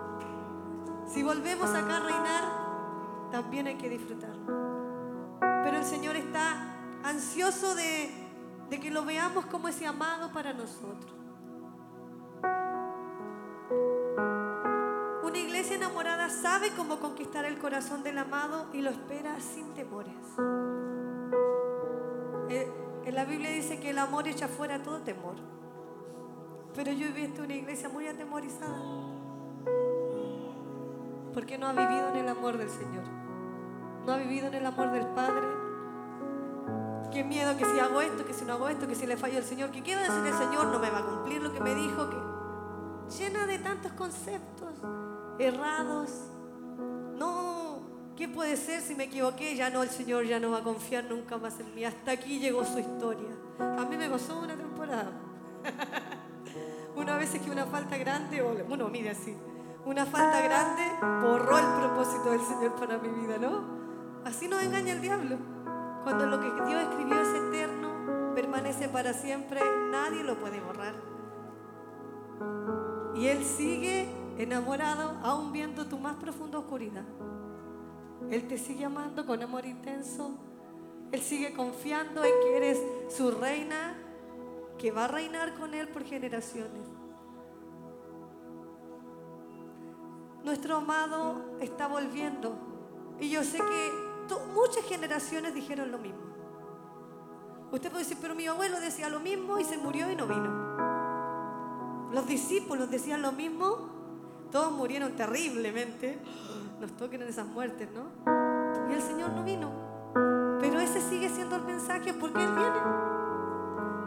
Si 1.07 1.23
volvemos 1.23 1.69
acá 1.71 1.99
a 1.99 2.01
reinar, 2.01 3.31
también 3.31 3.67
hay 3.67 3.75
que 3.75 3.91
disfrutarlo. 3.91 5.39
Pero 5.41 5.77
el 5.77 5.85
Señor 5.85 6.17
está 6.17 6.57
ansioso 7.03 7.75
de, 7.75 8.11
de 8.71 8.81
que 8.81 8.91
lo 8.91 9.05
veamos 9.05 9.45
como 9.47 9.69
ese 9.69 9.87
amado 9.87 10.33
para 10.33 10.55
nosotros. 10.55 11.15
enamorada 15.75 16.29
sabe 16.29 16.71
cómo 16.77 17.01
conquistar 17.01 17.45
el 17.45 17.59
corazón 17.59 18.03
del 18.03 18.19
amado 18.19 18.67
y 18.73 18.81
lo 18.81 18.91
espera 18.91 19.39
sin 19.41 19.73
temores. 19.75 20.15
Eh, 22.49 22.71
en 23.05 23.15
la 23.15 23.25
Biblia 23.25 23.51
dice 23.51 23.81
que 23.81 23.91
el 23.91 23.99
amor 23.99 24.29
echa 24.29 24.49
fuera 24.49 24.83
todo 24.83 25.01
temor. 25.01 25.35
Pero 26.75 26.93
yo 26.93 27.07
he 27.07 27.13
visto 27.13 27.43
una 27.43 27.55
iglesia 27.55 27.89
muy 27.89 28.07
atemorizada. 28.07 28.81
Porque 31.33 31.59
no 31.59 31.67
ha 31.69 31.73
vivido 31.73 32.09
en 32.09 32.17
el 32.17 32.29
amor 32.29 32.59
del 32.59 32.71
Señor. 32.71 33.05
No 34.07 34.13
ha 34.13 34.17
vivido 34.17 34.49
en 34.49 34.55
el 34.55 34.67
amor 34.67 34.91
del 34.93 35.07
Padre. 35.09 35.47
Qué 37.13 37.23
miedo 37.23 37.57
que 37.57 37.65
si 37.65 37.79
hago 37.79 38.01
esto, 38.01 38.25
que 38.25 38.35
si 38.35 38.45
no 38.45 38.55
hago 38.55 38.69
esto, 38.69 38.89
que 38.89 38.97
si 38.97 39.07
le 39.07 39.17
fallo 39.17 39.39
al 39.39 39.45
Señor, 39.45 39.71
que 39.71 39.83
qué 39.83 39.95
va 39.95 40.01
a 40.01 40.05
decir 40.05 40.27
el 40.27 40.35
Señor, 40.35 40.67
no 40.67 40.79
me 40.81 40.91
va 40.91 40.99
a 40.99 41.07
cumplir 41.07 41.41
lo 41.41 41.53
que 41.53 41.61
me 41.61 41.75
dijo, 41.75 42.11
que 42.11 42.17
llena 43.17 43.47
de 43.47 43.59
tantos 43.61 43.93
conceptos 43.93 44.75
errados. 45.39 46.34
¿Qué 48.17 48.29
puede 48.29 48.57
ser 48.57 48.81
si 48.81 48.95
me 48.95 49.05
equivoqué? 49.05 49.57
Ya 49.57 49.71
no, 49.71 49.83
el 49.83 49.91
Señor 49.91 50.25
ya 50.25 50.39
no 50.39 50.51
va 50.51 50.59
a 50.59 50.63
confiar 50.63 51.05
nunca 51.05 51.37
más 51.39 51.59
en 51.61 51.75
mí. 51.75 51.85
Hasta 51.85 52.13
aquí 52.13 52.39
llegó 52.39 52.65
su 52.65 52.79
historia. 52.79 53.29
A 53.59 53.85
mí 53.85 53.97
me 53.97 54.09
pasó 54.09 54.39
una 54.39 54.57
temporada. 54.57 55.13
una 56.97 57.17
vez 57.17 57.35
es 57.35 57.43
que 57.43 57.51
una 57.51 57.67
falta 57.67 57.97
grande, 57.97 58.43
bueno, 58.69 58.89
mire 58.89 59.11
así, 59.11 59.35
una 59.85 60.07
falta 60.07 60.41
grande 60.41 60.83
borró 61.01 61.59
el 61.59 61.67
propósito 61.81 62.31
del 62.31 62.41
Señor 62.41 62.75
para 62.75 62.99
mi 62.99 63.09
vida, 63.09 63.39
¿no? 63.39 63.65
Así 64.25 64.49
nos 64.49 64.63
engaña 64.63 64.93
el 64.93 65.01
diablo. 65.01 65.37
Cuando 66.03 66.27
lo 66.27 66.41
que 66.41 66.51
Dios 66.67 66.83
escribió 66.83 67.21
es 67.21 67.29
eterno, 67.29 68.35
permanece 68.35 68.89
para 68.89 69.13
siempre, 69.13 69.61
nadie 69.91 70.23
lo 70.23 70.39
puede 70.39 70.61
borrar. 70.61 70.95
Y 73.15 73.27
Él 73.27 73.45
sigue 73.45 74.09
enamorado 74.39 75.17
aún 75.23 75.53
viendo 75.53 75.87
tu 75.87 75.99
más 75.99 76.17
profunda 76.17 76.59
oscuridad. 76.59 77.05
Él 78.31 78.47
te 78.49 78.59
sigue 78.59 78.85
amando 78.85 79.27
con 79.27 79.43
amor 79.43 79.67
intenso. 79.67 80.33
Él 81.13 81.21
sigue 81.21 81.53
confiando 81.55 82.25
en 82.25 82.33
que 82.43 82.57
eres 82.57 82.83
su 83.09 83.31
reina, 83.31 83.95
que 84.79 84.91
va 84.91 85.05
a 85.05 85.09
reinar 85.09 85.55
con 85.55 85.75
Él 85.75 85.89
por 85.89 86.05
generaciones. 86.05 86.89
Nuestro 90.43 90.77
amado 90.77 91.57
está 91.61 91.87
volviendo. 91.87 92.57
Y 93.21 93.31
yo 93.31 93.45
sé 93.45 93.59
que 93.59 93.93
muchas 94.53 94.85
generaciones 94.85 95.55
dijeron 95.55 95.91
lo 95.91 95.99
mismo. 95.99 96.21
Usted 97.73 97.91
puede 97.91 98.05
decir, 98.05 98.19
pero 98.21 98.35
mi 98.35 98.47
abuelo 98.47 98.81
decía 98.81 99.09
lo 99.09 99.21
mismo 99.21 99.59
y 99.59 99.65
se 99.65 99.79
murió 99.79 100.11
y 100.11 100.17
no 100.17 100.27
vino. 100.27 102.11
Los 102.13 102.27
discípulos 102.27 102.91
decían 102.91 103.23
lo 103.23 103.33
mismo 103.33 103.94
todos 104.55 104.71
murieron 104.71 105.17
terriblemente. 105.17 106.17
Nos 106.81 106.93
toquen 106.93 107.23
en 107.23 107.29
esas 107.29 107.45
muertes, 107.45 107.89
¿no? 107.91 108.05
Y 108.89 108.93
el 108.93 109.03
Señor 109.03 109.33
no 109.33 109.43
vino. 109.43 109.69
Pero 110.61 110.79
ese 110.79 111.01
sigue 111.01 111.29
siendo 111.29 111.57
el 111.57 111.63
mensaje 111.63 112.15
porque 112.15 112.41
Él 112.41 112.53
viene. 112.55 112.79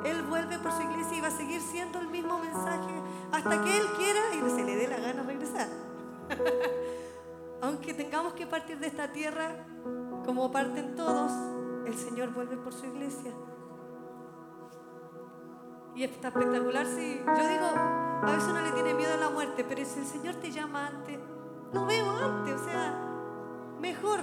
Él 0.06 0.24
vuelve 0.24 0.58
por 0.60 0.72
su 0.72 0.84
iglesia 0.84 1.18
y 1.18 1.20
va 1.20 1.28
a 1.28 1.32
seguir 1.32 1.60
siendo 1.60 2.00
el 2.00 2.08
mismo 2.08 2.40
mensaje 2.40 2.94
hasta 3.34 3.62
que 3.62 3.78
Él 3.78 3.84
quiera 3.98 4.22
y 4.36 4.50
se 4.50 4.64
le 4.64 4.78
dé 4.78 4.88
la 4.88 5.00
gana 5.00 5.24
regresar. 5.24 5.68
Aunque 7.62 7.94
tengamos 7.94 8.32
que 8.32 8.48
partir 8.48 8.80
de 8.80 8.88
esta 8.88 9.12
tierra 9.12 9.66
como 10.26 10.50
parten 10.50 10.96
todos, 10.96 11.30
el 11.86 11.94
Señor 11.94 12.34
vuelve 12.34 12.56
por 12.56 12.72
su 12.72 12.86
iglesia. 12.86 13.34
Y 15.94 16.04
está 16.06 16.30
espectacular 16.30 16.86
si 16.86 17.18
yo 17.18 17.48
digo, 17.50 18.07
a 18.22 18.32
veces 18.32 18.50
uno 18.50 18.62
le 18.62 18.72
tiene 18.72 18.94
miedo 18.94 19.14
a 19.14 19.18
la 19.18 19.30
muerte, 19.30 19.64
pero 19.68 19.86
si 19.86 20.00
el 20.00 20.06
Señor 20.06 20.36
te 20.36 20.52
llama 20.52 20.88
antes, 20.88 21.20
lo 21.74 21.86
veo 21.86 22.10
antes, 22.10 22.56
o 22.56 22.66
sea, 22.66 22.94
mejor. 23.80 24.22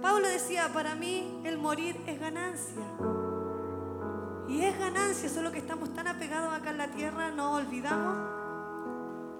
Pablo 0.00 0.28
decía, 0.28 0.70
para 0.72 0.94
mí 0.94 1.40
el 1.44 1.58
morir 1.58 2.00
es 2.06 2.20
ganancia. 2.20 2.82
Y 4.48 4.62
es 4.62 4.78
ganancia, 4.78 5.28
solo 5.28 5.50
que 5.50 5.58
estamos 5.58 5.92
tan 5.94 6.06
apegados 6.06 6.54
acá 6.54 6.70
en 6.70 6.78
la 6.78 6.88
tierra, 6.88 7.30
no 7.30 7.54
olvidamos 7.54 8.16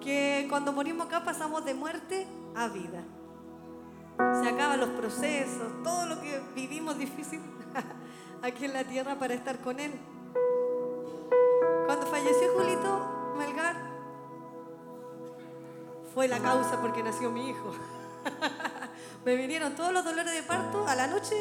que 0.00 0.46
cuando 0.48 0.72
morimos 0.72 1.06
acá 1.06 1.24
pasamos 1.24 1.64
de 1.64 1.74
muerte 1.74 2.26
a 2.54 2.68
vida. 2.68 3.04
Se 4.42 4.48
acaban 4.48 4.80
los 4.80 4.88
procesos, 4.90 5.82
todo 5.84 6.06
lo 6.06 6.20
que 6.20 6.40
vivimos 6.54 6.98
difícil 6.98 7.40
aquí 8.42 8.64
en 8.64 8.72
la 8.72 8.84
tierra 8.84 9.18
para 9.18 9.34
estar 9.34 9.58
con 9.60 9.78
Él. 9.78 9.92
Cuando 11.86 12.06
falleció 12.08 12.52
Julito 12.52 13.34
Melgar, 13.38 13.76
fue 16.12 16.26
la 16.26 16.40
causa 16.40 16.80
porque 16.80 17.02
nació 17.04 17.30
mi 17.30 17.50
hijo. 17.50 17.72
Me 19.24 19.36
vinieron 19.36 19.76
todos 19.76 19.92
los 19.92 20.04
dolores 20.04 20.34
de 20.34 20.42
parto 20.42 20.84
a 20.88 20.96
la 20.96 21.06
noche. 21.06 21.36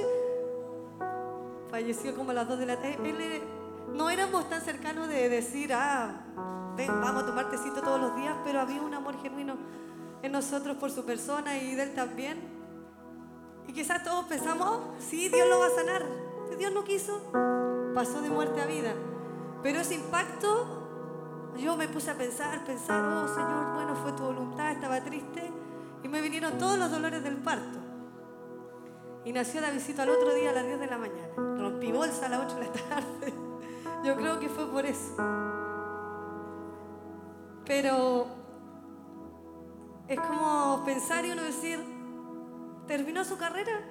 Falleció 1.72 2.16
como 2.16 2.30
a 2.30 2.36
las 2.36 2.48
2 2.48 2.60
de 2.60 2.66
la 2.68 2.75
tarde. 2.75 3.44
no 3.92 4.10
éramos 4.12 4.48
tan 4.48 4.62
cercanos 4.62 5.08
de 5.08 5.30
decir, 5.30 5.74
ah, 5.74 6.22
ven, 6.78 6.88
vamos 7.02 7.24
a 7.24 7.25
tomar 7.25 7.50
tecito 7.50 7.82
todos 7.82 8.00
los 8.00 8.16
días, 8.16 8.36
pero 8.44 8.62
había 8.62 8.82
un 8.84 8.94
amor 8.94 9.20
genuino 9.22 9.56
en 10.22 10.32
nosotros 10.32 10.78
por 10.78 10.91
su 10.91 11.06
persona 11.06 11.58
y 11.58 11.74
de 11.74 11.84
él 11.84 11.96
también. 11.96 12.38
Y 13.67 13.74
quizás 13.74 14.04
todos 14.04 14.26
pensamos, 14.26 14.80
sí, 15.00 15.28
Dios 15.30 15.50
lo 15.50 15.60
va 15.60 15.67
a 15.67 15.72
sanar. 15.72 16.06
Dios 16.60 16.72
no 16.72 16.84
quiso, 16.84 17.19
pasó 17.96 18.22
de 18.22 18.30
muerte 18.30 18.62
a 18.62 18.67
vida. 18.67 18.93
Pero 19.65 19.80
ese 19.80 19.95
impacto, 19.95 21.51
yo 21.58 21.75
me 21.75 21.88
puse 21.88 22.12
a 22.12 22.13
pensar, 22.13 22.63
pensar, 22.65 23.04
oh 23.04 23.28
Señor, 23.28 23.73
bueno, 23.73 23.95
fue 23.95 24.12
tu 24.12 24.21
voluntad, 24.21 24.71
estaba 24.71 25.04
triste. 25.04 25.51
Y 26.04 26.08
me 26.08 26.21
vinieron 26.21 26.60
todos 26.60 26.78
los 26.78 26.91
dolores 26.91 27.23
del 27.23 27.38
parto. 27.38 27.80
Y 29.25 29.34
nació 29.34 29.62
la 29.62 29.71
visita 29.71 30.04
al 30.04 30.12
otro 30.12 30.36
día 30.36 30.51
a 30.51 30.54
las 30.54 30.67
10 30.67 30.80
de 30.82 30.86
la 30.86 30.99
mañana. 30.99 31.34
Rompí 31.36 31.91
bolsa 31.91 32.28
a 32.28 32.30
las 32.30 32.45
8 32.45 32.56
de 32.58 32.65
la 32.67 32.71
tarde. 32.73 33.34
Yo 34.06 34.15
creo 34.15 34.39
que 34.39 34.49
fue 34.49 34.67
por 34.67 34.86
eso. 34.86 35.15
Pero 37.65 38.28
es 40.08 40.19
como 40.19 40.84
pensar 40.86 41.25
y 41.25 41.32
uno 41.32 41.41
decir, 41.41 41.84
terminó 42.86 43.25
su 43.25 43.36
carrera. 43.36 43.82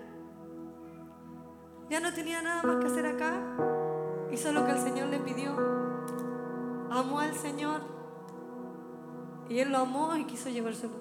Ya 1.90 1.98
no 1.98 2.14
tenía 2.14 2.42
nada 2.42 2.62
más 2.62 2.76
que 2.76 2.86
hacer 2.86 3.06
acá. 3.06 3.83
Hizo 4.34 4.50
lo 4.50 4.66
que 4.66 4.72
el 4.72 4.78
Señor 4.78 5.06
le 5.10 5.20
pidió. 5.20 5.52
Amó 6.90 7.20
al 7.20 7.36
Señor. 7.36 7.82
Y 9.48 9.60
Él 9.60 9.70
lo 9.70 9.78
amó 9.78 10.16
y 10.16 10.24
quiso 10.24 10.48
llevárselo. 10.48 10.94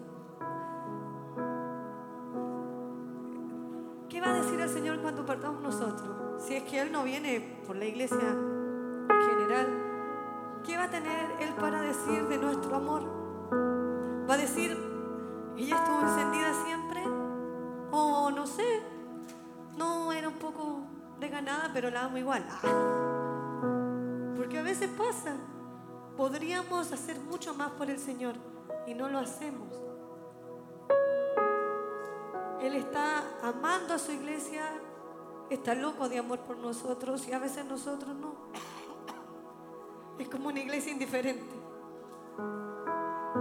¿Qué 4.08 4.22
va 4.22 4.28
a 4.28 4.34
decir 4.34 4.60
el 4.60 4.70
Señor 4.70 5.02
cuando 5.02 5.26
partamos 5.26 5.64
nosotros? 5.64 6.44
Si 6.44 6.54
es 6.54 6.62
que 6.62 6.80
Él 6.80 6.92
no 6.92 7.04
viene 7.04 7.64
por 7.66 7.76
la 7.76 7.86
iglesia 7.86 8.20
en 8.20 9.22
general, 9.28 10.62
¿qué 10.64 10.78
va 10.78 10.84
a 10.84 10.90
tener 10.92 11.32
Él 11.40 11.56
para 11.60 11.82
decir 11.82 12.28
de 12.28 12.38
nuestro 12.38 12.76
amor? 12.76 13.02
¿Va 14.30 14.36
a 14.36 14.38
decir, 14.38 14.78
ella 15.58 15.76
estuvo 15.76 16.02
encendida 16.02 16.54
siempre? 16.66 17.02
O 17.90 18.30
no 18.30 18.46
sé, 18.46 18.84
no 19.76 20.14
era 20.14 20.28
un 20.28 20.38
poco 20.38 20.82
de 21.20 21.30
ganada, 21.30 21.72
pero 21.74 21.90
la 21.90 22.04
amo 22.04 22.20
igual. 22.20 22.46
Ah. 22.64 23.23
Veces 24.64 24.90
pasa, 24.98 25.36
podríamos 26.18 26.92
hacer 26.92 27.20
mucho 27.20 27.54
más 27.54 27.72
por 27.74 27.92
el 27.92 28.00
Señor 28.00 28.34
y 28.88 28.96
no 28.96 29.08
lo 29.08 29.20
hacemos. 29.20 29.68
Él 32.60 32.74
está 32.74 33.24
amando 33.44 33.94
a 33.94 34.00
su 34.00 34.14
iglesia, 34.14 34.64
está 35.52 35.76
loco 35.76 36.10
de 36.10 36.18
amor 36.18 36.40
por 36.40 36.58
nosotros 36.58 37.28
y 37.28 37.34
a 37.34 37.40
veces 37.40 37.66
nosotros 37.66 38.16
no. 38.16 38.36
Es 40.18 40.28
como 40.30 40.48
una 40.48 40.62
iglesia 40.62 40.92
indiferente. 40.92 41.54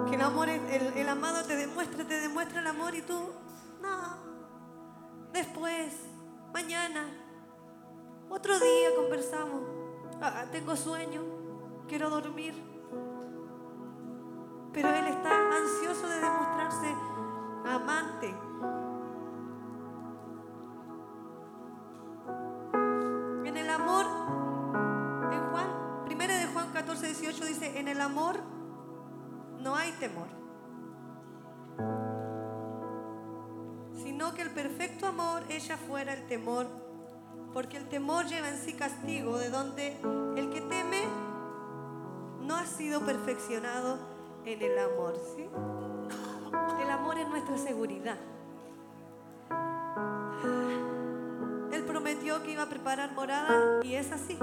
Que 0.09 0.17
el 0.17 0.21
amor, 0.21 0.51
el, 0.51 1.09
amado 1.09 1.45
te 1.45 1.57
demuestra, 1.57 2.05
te 2.07 2.21
demuestra 2.21 2.61
el 2.61 2.67
amor 2.67 2.95
y 2.95 3.01
tú, 3.01 3.19
no, 3.81 4.17
después, 5.33 5.95
mañana, 6.53 7.09
otro 8.29 8.59
día 8.59 8.95
conversamos. 8.97 9.82
Ah, 10.25 10.45
tengo 10.53 10.77
sueño, 10.77 11.21
quiero 11.89 12.09
dormir. 12.09 12.55
Pero 14.73 14.89
Él 14.89 15.07
está 15.09 15.31
ansioso 15.31 16.09
de 16.09 16.21
demostrarse 16.21 16.95
amante. 17.67 18.29
En 23.49 23.57
el 23.57 23.69
amor, 23.69 24.07
en 25.33 25.51
Juan, 25.51 26.05
primero 26.05 26.33
de 26.33 26.47
Juan 26.47 26.73
14, 26.73 27.05
18 27.05 27.45
dice, 27.45 27.81
en 27.81 27.89
el 27.89 28.01
amor 28.01 28.39
no 29.59 29.75
hay 29.75 29.91
temor, 29.99 30.29
sino 33.93 34.35
que 34.35 34.43
el 34.43 34.51
perfecto 34.53 35.09
amor 35.09 35.43
echa 35.49 35.77
fuera 35.77 36.15
el 36.15 36.29
temor, 36.29 36.82
porque 37.53 37.77
el 37.77 37.89
temor 37.89 38.27
lleva 38.27 38.49
en 38.49 38.57
sí 38.57 38.73
castigo, 38.73 39.39
de 39.39 39.51
donde 39.51 39.97
el 40.37 40.51
que 40.51 40.61
teme 40.63 41.03
no 42.41 42.57
ha 42.57 42.67
sido 42.67 43.01
perfeccionado 43.01 43.99
en 44.45 44.63
el 44.63 44.79
amor. 44.79 45.15
¿sí? 45.37 45.49
El 46.83 46.91
amor 46.91 47.19
es 47.19 47.29
nuestra 47.29 47.59
seguridad. 47.59 48.17
Él 51.73 51.85
prometió 51.85 52.43
que 52.43 52.53
iba 52.53 52.63
a 52.63 52.69
preparar 52.69 53.13
morada 53.13 53.85
y 53.85 53.95
es 53.95 54.11
así. 54.13 54.39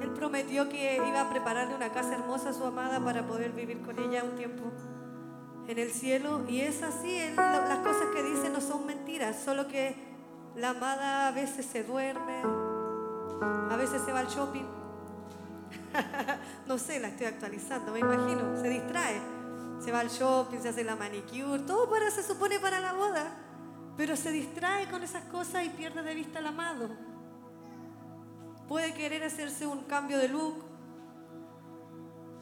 Él 0.00 0.10
prometió 0.14 0.68
que 0.68 0.96
iba 0.96 1.22
a 1.22 1.30
prepararle 1.30 1.74
una 1.74 1.92
casa 1.92 2.14
hermosa 2.14 2.50
a 2.50 2.52
su 2.52 2.64
amada 2.64 3.02
para 3.02 3.26
poder 3.26 3.52
vivir 3.52 3.82
con 3.82 3.98
ella 3.98 4.24
un 4.24 4.36
tiempo 4.36 4.64
en 5.68 5.78
el 5.78 5.90
cielo. 5.90 6.42
Y 6.48 6.60
es 6.60 6.82
así, 6.82 7.18
las 7.36 7.78
cosas 7.78 8.08
que 8.14 8.22
dice 8.22 8.50
no 8.50 8.60
son 8.60 8.86
mentiras, 8.86 9.40
solo 9.42 9.68
que 9.68 10.09
la 10.56 10.70
amada 10.70 11.28
a 11.28 11.30
veces 11.32 11.66
se 11.66 11.84
duerme, 11.84 12.42
a 13.70 13.76
veces 13.76 14.02
se 14.02 14.12
va 14.12 14.20
al 14.20 14.28
shopping. 14.28 14.66
no 16.66 16.78
sé, 16.78 17.00
la 17.00 17.08
estoy 17.08 17.26
actualizando, 17.26 17.92
me 17.92 18.00
imagino, 18.00 18.60
se 18.60 18.68
distrae. 18.68 19.20
Se 19.80 19.92
va 19.92 20.00
al 20.00 20.10
shopping, 20.10 20.58
se 20.60 20.68
hace 20.68 20.84
la 20.84 20.94
manicure, 20.94 21.62
todo 21.62 21.88
para, 21.88 22.10
se 22.10 22.22
supone 22.22 22.58
para 22.58 22.80
la 22.80 22.92
boda, 22.92 23.34
pero 23.96 24.14
se 24.14 24.30
distrae 24.30 24.90
con 24.90 25.02
esas 25.02 25.24
cosas 25.24 25.64
y 25.64 25.70
pierde 25.70 26.02
de 26.02 26.14
vista 26.14 26.38
al 26.38 26.48
amado 26.48 27.10
puede 28.70 28.94
querer 28.94 29.24
hacerse 29.24 29.66
un 29.66 29.82
cambio 29.82 30.16
de 30.16 30.28
look. 30.28 30.62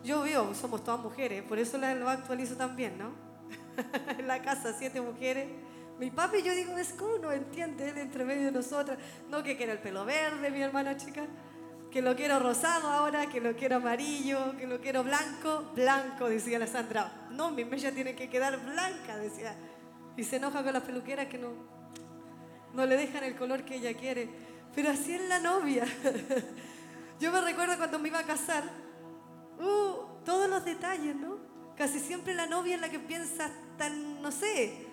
Yo 0.04 0.20
veo, 0.24 0.54
somos 0.54 0.84
todas 0.84 1.00
mujeres, 1.00 1.42
por 1.42 1.58
eso 1.58 1.78
lo 1.78 2.06
actualizo 2.06 2.54
también, 2.54 2.98
¿no? 2.98 3.12
en 4.18 4.28
la 4.28 4.42
casa, 4.42 4.74
siete 4.78 5.00
mujeres. 5.00 5.48
Mi 5.98 6.10
papi, 6.12 6.42
yo 6.42 6.54
digo, 6.54 6.78
es 6.78 6.92
como 6.92 7.18
no 7.18 7.32
entiende 7.32 7.88
él 7.88 7.98
entre 7.98 8.24
medio 8.24 8.46
de 8.46 8.52
nosotras. 8.52 8.98
No 9.28 9.42
que 9.42 9.56
quiera 9.56 9.72
el 9.72 9.80
pelo 9.80 10.04
verde, 10.04 10.50
mi 10.50 10.62
hermana 10.62 10.96
chica. 10.96 11.26
Que 11.90 12.02
lo 12.02 12.14
quiero 12.14 12.38
rosado 12.38 12.88
ahora, 12.88 13.28
que 13.28 13.40
lo 13.40 13.56
quiero 13.56 13.76
amarillo, 13.76 14.56
que 14.56 14.66
lo 14.66 14.80
quiero 14.80 15.02
blanco. 15.02 15.72
Blanco, 15.74 16.28
decía 16.28 16.58
la 16.58 16.68
Sandra. 16.68 17.26
No, 17.30 17.50
mi 17.50 17.64
mella 17.64 17.90
tiene 17.90 18.14
que 18.14 18.28
quedar 18.28 18.64
blanca, 18.64 19.16
decía. 19.16 19.56
Y 20.16 20.22
se 20.22 20.36
enoja 20.36 20.62
con 20.62 20.72
las 20.72 20.82
peluqueras 20.84 21.26
que 21.26 21.38
no, 21.38 21.50
no 22.74 22.86
le 22.86 22.96
dejan 22.96 23.24
el 23.24 23.34
color 23.34 23.64
que 23.64 23.76
ella 23.76 23.94
quiere. 23.94 24.28
Pero 24.74 24.90
así 24.90 25.14
es 25.14 25.28
la 25.28 25.40
novia. 25.40 25.84
Yo 27.20 27.32
me 27.32 27.40
recuerdo 27.40 27.76
cuando 27.76 27.98
me 27.98 28.08
iba 28.08 28.20
a 28.20 28.24
casar, 28.24 28.62
uh, 29.58 30.24
todos 30.24 30.48
los 30.48 30.64
detalles, 30.64 31.16
¿no? 31.16 31.38
Casi 31.76 31.98
siempre 31.98 32.34
la 32.34 32.46
novia 32.46 32.76
es 32.76 32.80
la 32.80 32.88
que 32.88 33.00
piensa 33.00 33.50
tan, 33.76 34.22
no 34.22 34.30
sé, 34.30 34.86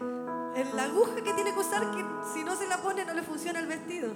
en 0.56 0.76
la 0.76 0.84
aguja 0.84 1.16
que 1.16 1.34
tiene 1.34 1.54
que 1.54 1.60
usar 1.60 1.92
que 1.92 2.04
si 2.34 2.44
no 2.44 2.56
se 2.56 2.68
la 2.68 2.78
pone 2.78 3.06
no 3.06 3.14
le 3.14 3.22
funciona 3.22 3.60
el 3.60 3.68
vestido. 3.68 4.16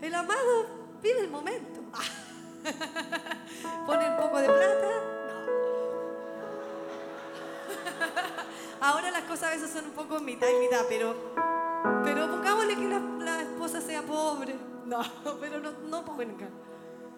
El 0.00 0.14
amado 0.14 0.66
vive 1.02 1.20
el 1.20 1.30
momento. 1.30 1.80
pone 3.86 4.10
un 4.10 4.16
poco 4.16 4.38
de 4.38 4.48
plata. 4.48 4.88
Ahora 8.80 9.10
las 9.10 9.22
cosas 9.22 9.44
a 9.44 9.50
veces 9.50 9.70
son 9.70 9.86
un 9.86 9.92
poco 9.92 10.20
mitad 10.20 10.48
y 10.48 10.60
mitad, 10.60 10.82
pero 10.88 11.16
pero 12.04 12.28
pongámosle 12.28 12.74
que 12.76 13.24
la, 13.24 13.42
esposa 13.42 13.80
sea 13.80 14.02
pobre. 14.02 14.54
No, 14.86 15.02
pero 15.40 15.58
no, 15.58 15.72
no 15.72 16.04
ponga. 16.04 16.48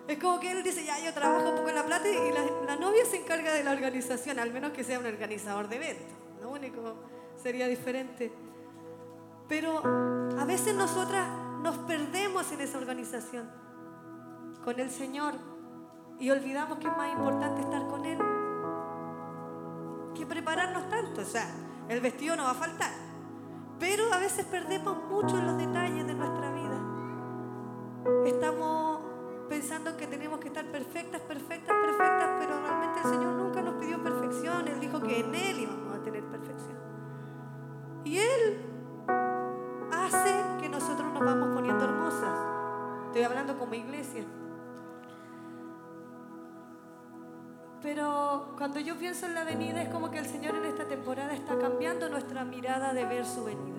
Es 0.07 0.19
como 0.19 0.41
que 0.41 0.51
él 0.51 0.63
dice, 0.63 0.87
ya 0.87 0.99
yo 1.05 1.13
trabajo 1.13 1.51
un 1.51 1.57
poco 1.57 1.69
en 1.69 1.75
la 1.75 1.85
plata 1.85 2.09
y 2.09 2.33
la, 2.67 2.77
novia 2.77 3.05
se 3.05 3.19
encarga 3.19 3.53
de 3.53 3.63
la 3.63 3.73
organización, 3.73 4.39
al 4.39 4.51
menos 4.51 4.73
que 4.73 4.85
sea 4.85 4.99
un 4.99 5.05
organizador 5.05 5.69
de 5.69 5.77
eventos. 5.77 6.28
Lo 6.41 6.51
único 6.51 6.97
sería 7.37 7.67
diferente. 7.67 8.33
Pero 9.49 9.83
a 10.39 10.45
veces 10.45 10.75
nosotras 10.75 11.27
nos 11.63 11.77
perdemos 11.79 12.51
en 12.53 12.61
esa 12.61 12.79
organización 12.79 13.49
con 14.65 14.79
el 14.79 14.91
Señor 14.91 15.35
y 16.19 16.31
olvidamos 16.31 16.79
que 16.79 16.89
es 16.89 16.97
más 16.97 17.13
importante 17.13 17.63
estar 17.63 17.87
con 17.89 18.05
Él 18.05 18.19
que 20.15 20.27
prepararnos 20.27 20.89
tanto. 20.89 21.23
O 21.23 21.25
sea, 21.25 21.49
el 21.89 22.01
vestido 22.01 22.37
no 22.37 22.45
va 22.45 22.51
a 22.51 22.55
faltar. 22.55 22.91
Pero 23.79 24.13
a 24.13 24.19
veces 24.19 24.45
perdemos 24.47 25.05
mucho 25.05 25.37
los 25.37 25.57
detalles 25.57 26.07
de 26.07 26.15
nuestra 26.15 26.51
vida. 26.53 26.81
Estamos 28.27 29.01
pensando 29.49 29.97
que 29.97 30.07
tenemos 30.07 30.41
que 30.41 30.49
estar 30.49 30.65
perfectas, 30.67 31.21
perfectas, 31.23 31.77
perfectas, 31.77 32.29
pero 32.41 32.61
realmente 32.61 33.01
el 33.05 33.11
Señor 33.11 33.35
nunca 33.35 33.63
nos 33.63 33.75
pidió 33.75 34.03
perfección. 34.03 34.67
Él 34.67 34.81
dijo 34.81 35.01
que 35.01 35.21
en 35.21 35.35
Él. 35.35 35.88
Y 38.09 38.17
Él 38.17 38.57
hace 39.93 40.35
que 40.63 40.69
nosotros 40.71 41.13
nos 41.13 41.23
vamos 41.23 41.55
poniendo 41.55 41.85
hermosas. 41.85 42.39
Estoy 43.09 43.23
hablando 43.23 43.59
como 43.59 43.75
iglesia. 43.75 44.25
Pero 47.83 48.55
cuando 48.57 48.81
yo 48.81 48.97
pienso 48.97 49.27
en 49.27 49.35
la 49.35 49.45
venida 49.45 49.83
es 49.83 49.91
como 49.91 50.11
que 50.11 50.21
el 50.21 50.25
Señor 50.25 50.55
en 50.55 50.65
esta 50.65 50.89
temporada 50.89 51.35
está 51.35 51.59
cambiando 51.59 52.09
nuestra 52.09 52.47
mirada 52.47 52.95
de 52.95 53.05
ver 53.05 53.27
su 53.27 53.45
venida. 53.45 53.77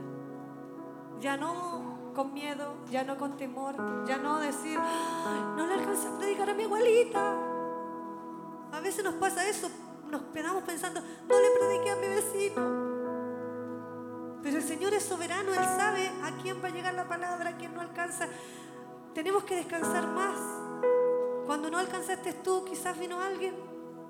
Ya 1.19 1.35
no 1.35 2.11
con 2.13 2.31
miedo, 2.31 2.75
ya 2.91 3.03
no 3.03 3.17
con 3.17 3.35
temor, 3.35 4.05
ya 4.05 4.17
no 4.17 4.37
decir, 4.37 4.79
no 5.57 5.65
le 5.65 5.73
alcancé 5.73 6.07
a 6.07 6.17
predicar 6.19 6.51
a 6.51 6.53
mi 6.53 6.65
abuelita. 6.65 7.33
A 8.73 8.79
veces 8.79 9.03
nos 9.03 9.15
pasa 9.15 9.49
eso, 9.49 9.71
nos 10.07 10.21
quedamos 10.31 10.61
pensando, 10.65 11.01
no 11.01 11.39
le 11.39 11.47
prediqué 11.59 11.89
a 11.89 11.95
mi 11.95 12.07
vecino. 12.09 12.88
Pero 14.41 14.57
el 14.57 14.63
Señor 14.63 14.93
es 14.93 15.03
soberano, 15.03 15.53
Él 15.53 15.65
sabe 15.77 16.09
a 16.23 16.31
quién 16.41 16.63
va 16.63 16.67
a 16.67 16.71
llegar 16.71 16.93
la 16.93 17.07
palabra, 17.07 17.51
a 17.51 17.57
quién 17.57 17.73
no 17.73 17.81
alcanza. 17.81 18.27
Tenemos 19.13 19.43
que 19.43 19.55
descansar 19.55 20.07
más. 20.07 20.37
Cuando 21.45 21.69
no 21.69 21.77
alcanzaste 21.77 22.33
tú, 22.33 22.63
quizás 22.63 22.97
vino 22.97 23.19
alguien 23.21 23.55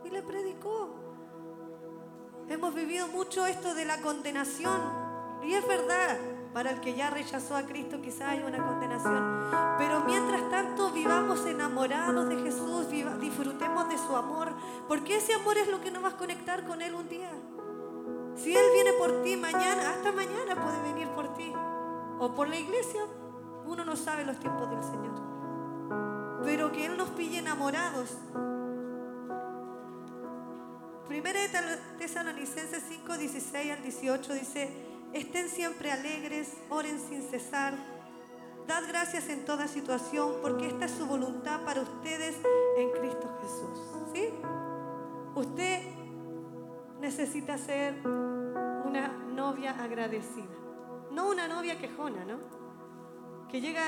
y 0.03 0.09
le 0.09 0.21
predicó. 0.21 0.95
Hemos 2.47 2.73
vivido 2.73 3.07
mucho 3.07 3.45
esto 3.45 3.73
de 3.73 3.85
la 3.85 4.01
condenación. 4.01 4.81
Y 5.43 5.53
es 5.53 5.65
verdad, 5.67 6.17
para 6.53 6.71
el 6.71 6.81
que 6.81 6.95
ya 6.95 7.09
rechazó 7.09 7.55
a 7.55 7.63
Cristo 7.63 8.01
quizás 8.01 8.29
hay 8.29 8.43
una 8.43 8.57
condenación. 8.65 9.49
Pero 9.77 10.01
mientras 10.01 10.49
tanto 10.49 10.91
vivamos 10.91 11.45
enamorados 11.45 12.27
de 12.27 12.37
Jesús, 12.37 12.89
disfrutemos 12.89 13.87
de 13.89 13.97
su 13.97 14.15
amor, 14.15 14.53
porque 14.87 15.17
ese 15.17 15.33
amor 15.33 15.57
es 15.57 15.67
lo 15.67 15.79
que 15.81 15.91
nos 15.91 16.03
va 16.03 16.09
a 16.09 16.17
conectar 16.17 16.65
con 16.65 16.81
Él 16.81 16.95
un 16.95 17.07
día. 17.07 17.31
Si 18.41 18.55
Él 18.55 18.65
viene 18.73 18.93
por 18.93 19.21
ti 19.21 19.35
mañana, 19.35 19.91
hasta 19.91 20.11
mañana 20.11 20.55
puede 20.55 20.81
venir 20.93 21.09
por 21.09 21.33
ti. 21.35 21.51
O 22.19 22.33
por 22.33 22.47
la 22.47 22.57
iglesia, 22.57 23.01
uno 23.65 23.83
no 23.83 23.95
sabe 23.95 24.25
los 24.25 24.39
tiempos 24.39 24.69
del 24.69 24.83
Señor. 24.83 26.39
Pero 26.43 26.71
que 26.71 26.85
Él 26.85 26.97
nos 26.97 27.09
pille 27.09 27.39
enamorados. 27.39 28.17
Primera 31.07 31.39
de 31.41 31.49
Tesalonicenses 31.97 32.83
5, 32.87 33.17
16 33.17 33.71
al 33.71 33.81
18 33.81 34.33
dice, 34.35 34.69
estén 35.11 35.49
siempre 35.49 35.91
alegres, 35.91 36.53
oren 36.69 36.99
sin 36.99 37.23
cesar, 37.23 37.73
dad 38.67 38.83
gracias 38.87 39.27
en 39.29 39.43
toda 39.43 39.67
situación, 39.67 40.35
porque 40.41 40.67
esta 40.67 40.85
es 40.85 40.91
su 40.91 41.07
voluntad 41.07 41.65
para 41.65 41.81
ustedes 41.81 42.35
en 42.77 42.91
Cristo 42.91 43.37
Jesús. 43.41 43.79
¿Sí? 44.13 44.29
Usted 45.33 45.98
necesita 46.99 47.57
ser 47.57 47.95
una 48.05 49.07
novia 49.33 49.71
agradecida. 49.81 50.45
No 51.11 51.29
una 51.29 51.47
novia 51.47 51.79
quejona, 51.79 52.25
¿no? 52.25 52.39
Que 53.49 53.61
llega, 53.61 53.83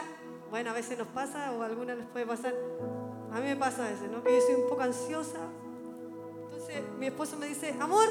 bueno, 0.50 0.72
a 0.72 0.74
veces 0.74 0.98
nos 0.98 1.08
pasa 1.08 1.52
o 1.52 1.62
a 1.62 1.66
algunas 1.66 1.98
les 1.98 2.08
puede 2.08 2.26
pasar. 2.26 2.54
A 3.32 3.36
mí 3.40 3.44
me 3.44 3.56
pasa 3.56 3.86
a 3.86 3.90
veces, 3.90 4.10
¿no? 4.10 4.24
Que 4.24 4.36
yo 4.36 4.42
soy 4.42 4.56
un 4.56 4.70
poco 4.70 4.82
ansiosa. 4.82 5.40
Entonces 6.46 6.82
mi 6.98 7.08
esposo 7.08 7.38
me 7.38 7.48
dice, 7.48 7.76
amor, 7.80 8.08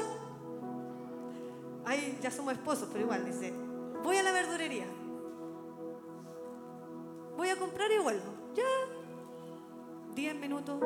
ahí 1.85 2.17
ya 2.21 2.31
somos 2.31 2.53
esposos, 2.53 2.89
pero 2.91 3.05
igual, 3.05 3.25
dice, 3.25 3.53
voy 4.03 4.17
a 4.17 4.23
la 4.23 4.31
verdurería. 4.31 4.85
Voy 7.37 7.49
a 7.49 7.55
comprar 7.55 7.91
y 7.91 7.97
vuelvo. 7.97 8.33
Ya. 8.53 8.63
Diez 10.13 10.35
minutos. 10.35 10.79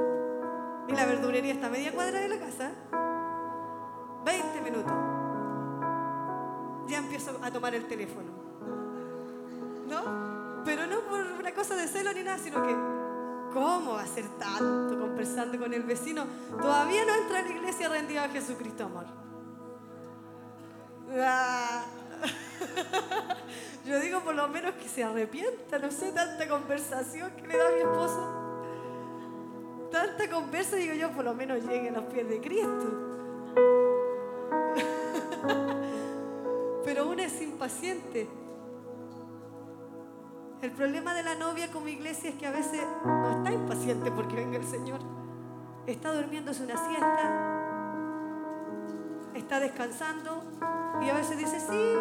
Y 0.87 0.93
la 0.93 1.05
verdurería 1.05 1.53
está 1.53 1.67
a 1.67 1.69
media 1.69 1.91
cuadra 1.91 2.19
de 2.19 2.29
la 2.29 2.39
casa. 2.39 2.71
20 4.65 4.71
minutos, 4.71 4.93
ya 6.87 6.97
empiezo 6.97 7.39
a 7.41 7.51
tomar 7.51 7.75
el 7.75 7.87
teléfono. 7.87 8.29
¿No? 9.87 10.63
Pero 10.63 10.87
no 10.87 11.01
por 11.01 11.19
una 11.21 11.53
cosa 11.53 11.75
de 11.75 11.87
celo 11.87 12.11
ni 12.13 12.23
nada, 12.23 12.37
sino 12.39 12.61
que, 12.63 12.73
¿cómo 13.53 13.93
va 13.93 14.01
a 14.01 14.07
ser 14.07 14.27
tanto 14.39 14.99
conversando 14.99 15.59
con 15.59 15.73
el 15.73 15.83
vecino? 15.83 16.25
Todavía 16.59 17.05
no 17.05 17.15
entra 17.15 17.39
en 17.39 17.49
la 17.49 17.55
iglesia 17.55 17.89
rendida 17.89 18.23
a 18.23 18.29
Jesucristo, 18.29 18.85
amor. 18.85 19.05
Ah. 21.19 21.85
Yo 23.85 23.99
digo 23.99 24.21
por 24.21 24.33
lo 24.33 24.47
menos 24.47 24.73
que 24.75 24.89
se 24.89 25.03
arrepienta, 25.03 25.77
no 25.77 25.91
sé, 25.91 26.11
tanta 26.11 26.47
conversación 26.47 27.31
que 27.35 27.47
le 27.47 27.57
da 27.57 27.67
a 27.67 27.71
mi 27.71 27.79
esposo. 27.81 28.41
Tanta 29.91 30.27
conversa, 30.27 30.75
digo 30.75 30.95
yo, 30.95 31.11
por 31.11 31.23
lo 31.23 31.35
menos 31.35 31.63
llegue 31.63 31.89
a 31.89 31.91
los 31.91 32.05
pies 32.05 32.27
de 32.27 32.41
Cristo. 32.41 33.94
Impaciente. 37.55 38.27
El 40.61 40.71
problema 40.71 41.13
de 41.13 41.23
la 41.23 41.35
novia 41.35 41.71
como 41.71 41.87
iglesia 41.87 42.31
es 42.31 42.35
que 42.35 42.45
a 42.45 42.51
veces 42.51 42.81
no 43.05 43.37
está 43.37 43.53
impaciente 43.53 44.11
porque 44.11 44.35
venga 44.35 44.57
el 44.57 44.65
Señor. 44.65 44.99
Está 45.87 46.13
durmiéndose 46.13 46.63
una 46.63 46.75
siesta, 46.75 47.31
está 49.35 49.59
descansando 49.61 50.43
y 51.01 51.09
a 51.09 51.13
veces 51.13 51.37
dice, 51.37 51.61
sí, 51.61 51.93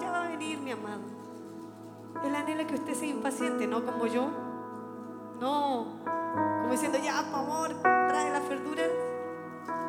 ya 0.00 0.10
va 0.12 0.26
a 0.26 0.28
venir 0.28 0.58
mi 0.60 0.70
amado. 0.70 1.02
Él 2.24 2.36
anhela 2.36 2.64
que 2.66 2.74
usted 2.74 2.94
sea 2.94 3.08
impaciente, 3.08 3.66
no 3.66 3.84
como 3.84 4.06
yo. 4.06 4.28
No, 5.40 5.98
como 6.60 6.70
diciendo, 6.70 6.98
ya, 7.02 7.18
amor, 7.18 7.74
trae 7.82 8.30
la 8.30 8.40
verdura 8.40 8.84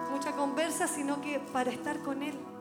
mucha 0.09 0.31
conversa, 0.31 0.87
sino 0.87 1.21
que 1.21 1.39
para 1.39 1.69
estar 1.69 1.99
con 1.99 2.23
Él. 2.23 2.52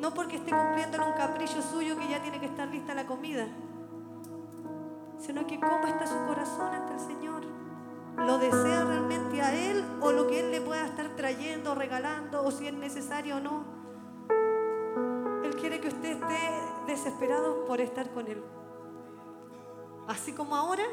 No 0.00 0.14
porque 0.14 0.36
esté 0.36 0.50
cumpliendo 0.50 0.96
en 0.96 1.02
un 1.02 1.12
capricho 1.12 1.60
suyo 1.60 1.98
que 1.98 2.08
ya 2.08 2.22
tiene 2.22 2.38
que 2.38 2.46
estar 2.46 2.68
lista 2.68 2.94
la 2.94 3.06
comida, 3.06 3.46
sino 5.18 5.46
que 5.46 5.58
cómo 5.58 5.86
está 5.86 6.06
su 6.06 6.16
corazón 6.26 6.72
ante 6.72 6.92
el 6.94 7.00
Señor. 7.00 7.42
¿Lo 8.16 8.38
desea 8.38 8.84
realmente 8.84 9.40
a 9.40 9.54
Él 9.54 9.84
o 10.00 10.12
lo 10.12 10.26
que 10.26 10.40
Él 10.40 10.50
le 10.50 10.60
pueda 10.60 10.86
estar 10.86 11.14
trayendo, 11.16 11.74
regalando 11.74 12.44
o 12.44 12.50
si 12.50 12.66
es 12.66 12.74
necesario 12.74 13.36
o 13.36 13.40
no? 13.40 13.64
Él 15.44 15.54
quiere 15.56 15.80
que 15.80 15.88
usted 15.88 16.20
esté 16.20 16.50
desesperado 16.86 17.64
por 17.64 17.80
estar 17.80 18.10
con 18.10 18.26
Él. 18.26 18.42
Así 20.08 20.32
como 20.32 20.56
ahora, 20.56 20.84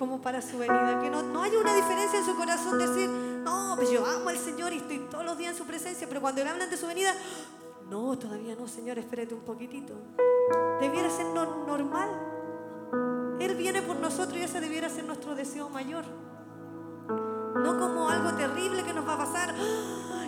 como 0.00 0.22
para 0.22 0.40
su 0.40 0.56
venida. 0.56 0.98
Que 1.02 1.10
no, 1.10 1.22
no 1.22 1.42
haya 1.42 1.58
una 1.58 1.74
diferencia 1.74 2.18
en 2.18 2.24
su 2.24 2.34
corazón 2.34 2.78
decir, 2.78 3.08
no, 3.08 3.74
pues 3.76 3.90
yo 3.90 4.04
amo 4.06 4.30
al 4.30 4.38
Señor 4.38 4.72
y 4.72 4.76
estoy 4.76 4.98
todos 5.10 5.24
los 5.24 5.36
días 5.36 5.52
en 5.52 5.58
su 5.58 5.66
presencia, 5.66 6.08
pero 6.08 6.22
cuando 6.22 6.42
le 6.42 6.48
hablan 6.48 6.70
de 6.70 6.76
su 6.78 6.86
venida, 6.86 7.12
no, 7.90 8.16
todavía 8.16 8.54
no, 8.54 8.68
Señor, 8.68 8.98
espérate 8.98 9.34
un 9.34 9.40
poquitito. 9.40 9.94
Debiera 10.80 11.10
ser 11.10 11.26
normal. 11.26 12.08
Él 13.40 13.56
viene 13.56 13.82
por 13.82 13.96
nosotros 13.96 14.38
y 14.38 14.42
ese 14.42 14.60
debiera 14.60 14.88
ser 14.88 15.04
nuestro 15.04 15.34
deseo 15.34 15.68
mayor. 15.68 16.04
No 17.08 17.78
como 17.78 18.08
algo 18.08 18.32
terrible 18.34 18.84
que 18.84 18.94
nos 18.94 19.06
va 19.06 19.14
a 19.14 19.18
pasar. 19.18 19.54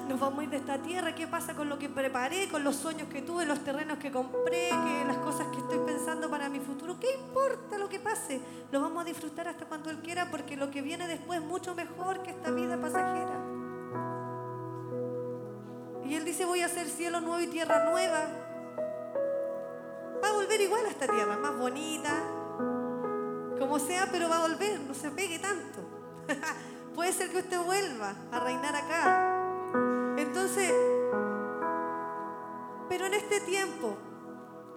Nos 0.09 0.19
vamos 0.19 0.41
a 0.41 0.45
ir 0.45 0.51
de 0.51 0.57
esta 0.57 0.79
tierra. 0.79 1.15
¿Qué 1.15 1.29
pasa 1.29 1.55
con 1.55 1.69
lo 1.69 1.79
que 1.79 1.89
preparé, 1.89 2.49
con 2.49 2.65
los 2.65 2.75
sueños 2.75 3.09
que 3.09 3.23
tuve, 3.23 3.47
los 3.47 3.61
terrenos 3.61 3.99
que 3.99 4.11
compré, 4.11 4.71
las 5.07 5.19
cosas 5.19 5.47
que 5.49 5.59
estoy 5.59 5.79
pensando 5.87 6.29
para 6.29 6.49
mi 6.49 6.59
futuro? 6.59 6.99
¿Qué 6.99 7.15
importa 7.15 7.79
lo 7.79 7.89
que 7.89 8.01
pase? 8.01 8.41
Lo 8.73 8.81
vamos 8.81 9.03
a 9.03 9.05
disfrutar 9.05 9.47
hasta 9.47 9.67
cuando 9.67 9.89
Él 9.89 10.01
quiera 10.01 10.31
porque 10.31 10.57
lo 10.57 10.71
que 10.71 10.83
viene 10.83 11.07
después 11.07 11.41
es 11.41 11.47
mucho 11.47 11.75
mejor 11.75 12.23
que 12.23 12.31
esta 12.31 12.51
vida 12.51 12.81
pasajera. 12.81 13.42
Y 16.13 16.17
Él 16.17 16.27
dice, 16.27 16.45
voy 16.45 16.61
a 16.61 16.67
hacer 16.67 16.91
cielo 16.91 17.23
nuevo 17.23 17.41
y 17.41 17.47
tierra 17.47 17.89
nueva. 17.91 18.27
Va 20.23 20.29
a 20.29 20.33
volver 20.33 20.61
igual 20.61 20.85
a 20.85 20.91
esta 20.91 21.07
tierra, 21.07 21.39
más 21.39 21.57
bonita, 21.57 22.13
como 23.59 23.79
sea, 23.79 24.07
pero 24.13 24.29
va 24.29 24.37
a 24.37 24.47
volver, 24.47 24.79
no 24.81 24.93
se 24.93 25.11
pegue 25.11 25.39
tanto. 25.39 25.81
Puede 26.95 27.15
ser 27.15 27.31
que 27.31 27.39
usted 27.39 27.59
vuelva 27.63 28.15
a 28.31 28.41
reinar 28.41 28.77
acá. 28.77 30.15
Entonces, 30.19 30.71
pero 32.91 33.07
en 33.07 33.15
este 33.15 33.41
tiempo, 33.41 33.97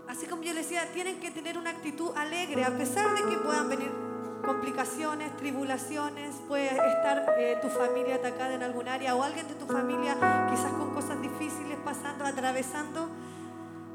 así 0.08 0.28
como 0.28 0.42
yo 0.42 0.54
le 0.54 0.62
decía, 0.62 0.90
tienen 0.94 1.20
que 1.20 1.32
tener 1.32 1.58
una 1.58 1.72
actitud 1.72 2.12
alegre, 2.16 2.64
a 2.64 2.78
pesar 2.78 3.14
de 3.14 3.30
que 3.30 3.38
puedan 3.40 3.68
venir 3.68 4.05
complicaciones, 4.46 5.36
tribulaciones, 5.38 6.36
puede 6.48 6.68
estar 6.68 7.36
eh, 7.38 7.58
tu 7.62 7.70
familia 7.70 8.16
atacada 8.16 8.54
en 8.54 8.64
algún 8.64 8.88
área 8.88 9.16
o 9.16 9.24
alguien 9.24 9.48
de 9.48 9.56
tu 9.56 9.66
familia 9.66 10.16
quizás 10.50 10.72
con 10.74 10.94
cosas 10.94 11.22
difíciles 11.22 11.78
pasando, 11.84 12.26
atravesando, 12.26 13.10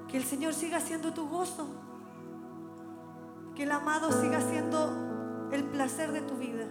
que 0.08 0.16
el 0.16 0.24
Señor 0.24 0.54
siga 0.54 0.80
siendo 0.80 1.12
tu 1.12 1.28
gozo, 1.28 1.68
que 3.54 3.62
el 3.62 3.72
amado 3.72 4.10
siga 4.12 4.40
siendo 4.40 5.48
el 5.52 5.64
placer 5.64 6.12
de 6.12 6.20
tu 6.22 6.36
vida 6.36 6.66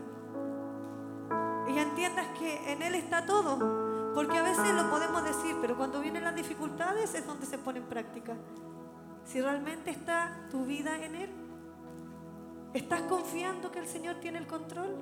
y 1.67 1.77
entiendas 1.77 2.27
que 2.37 2.71
en 2.71 2.81
Él 2.81 2.95
está 2.95 3.25
todo. 3.25 3.87
Porque 4.13 4.37
a 4.37 4.43
veces 4.43 4.73
lo 4.73 4.89
podemos 4.89 5.23
decir, 5.23 5.55
pero 5.61 5.77
cuando 5.77 6.01
vienen 6.01 6.23
las 6.23 6.35
dificultades 6.35 7.13
es 7.13 7.25
donde 7.25 7.45
se 7.45 7.57
pone 7.57 7.79
en 7.79 7.85
práctica. 7.85 8.35
Si 9.23 9.39
realmente 9.39 9.91
está 9.91 10.47
tu 10.49 10.65
vida 10.65 10.97
en 11.05 11.15
Él, 11.15 11.29
¿estás 12.73 13.01
confiando 13.03 13.71
que 13.71 13.79
el 13.79 13.87
Señor 13.87 14.15
tiene 14.17 14.39
el 14.39 14.47
control? 14.47 14.95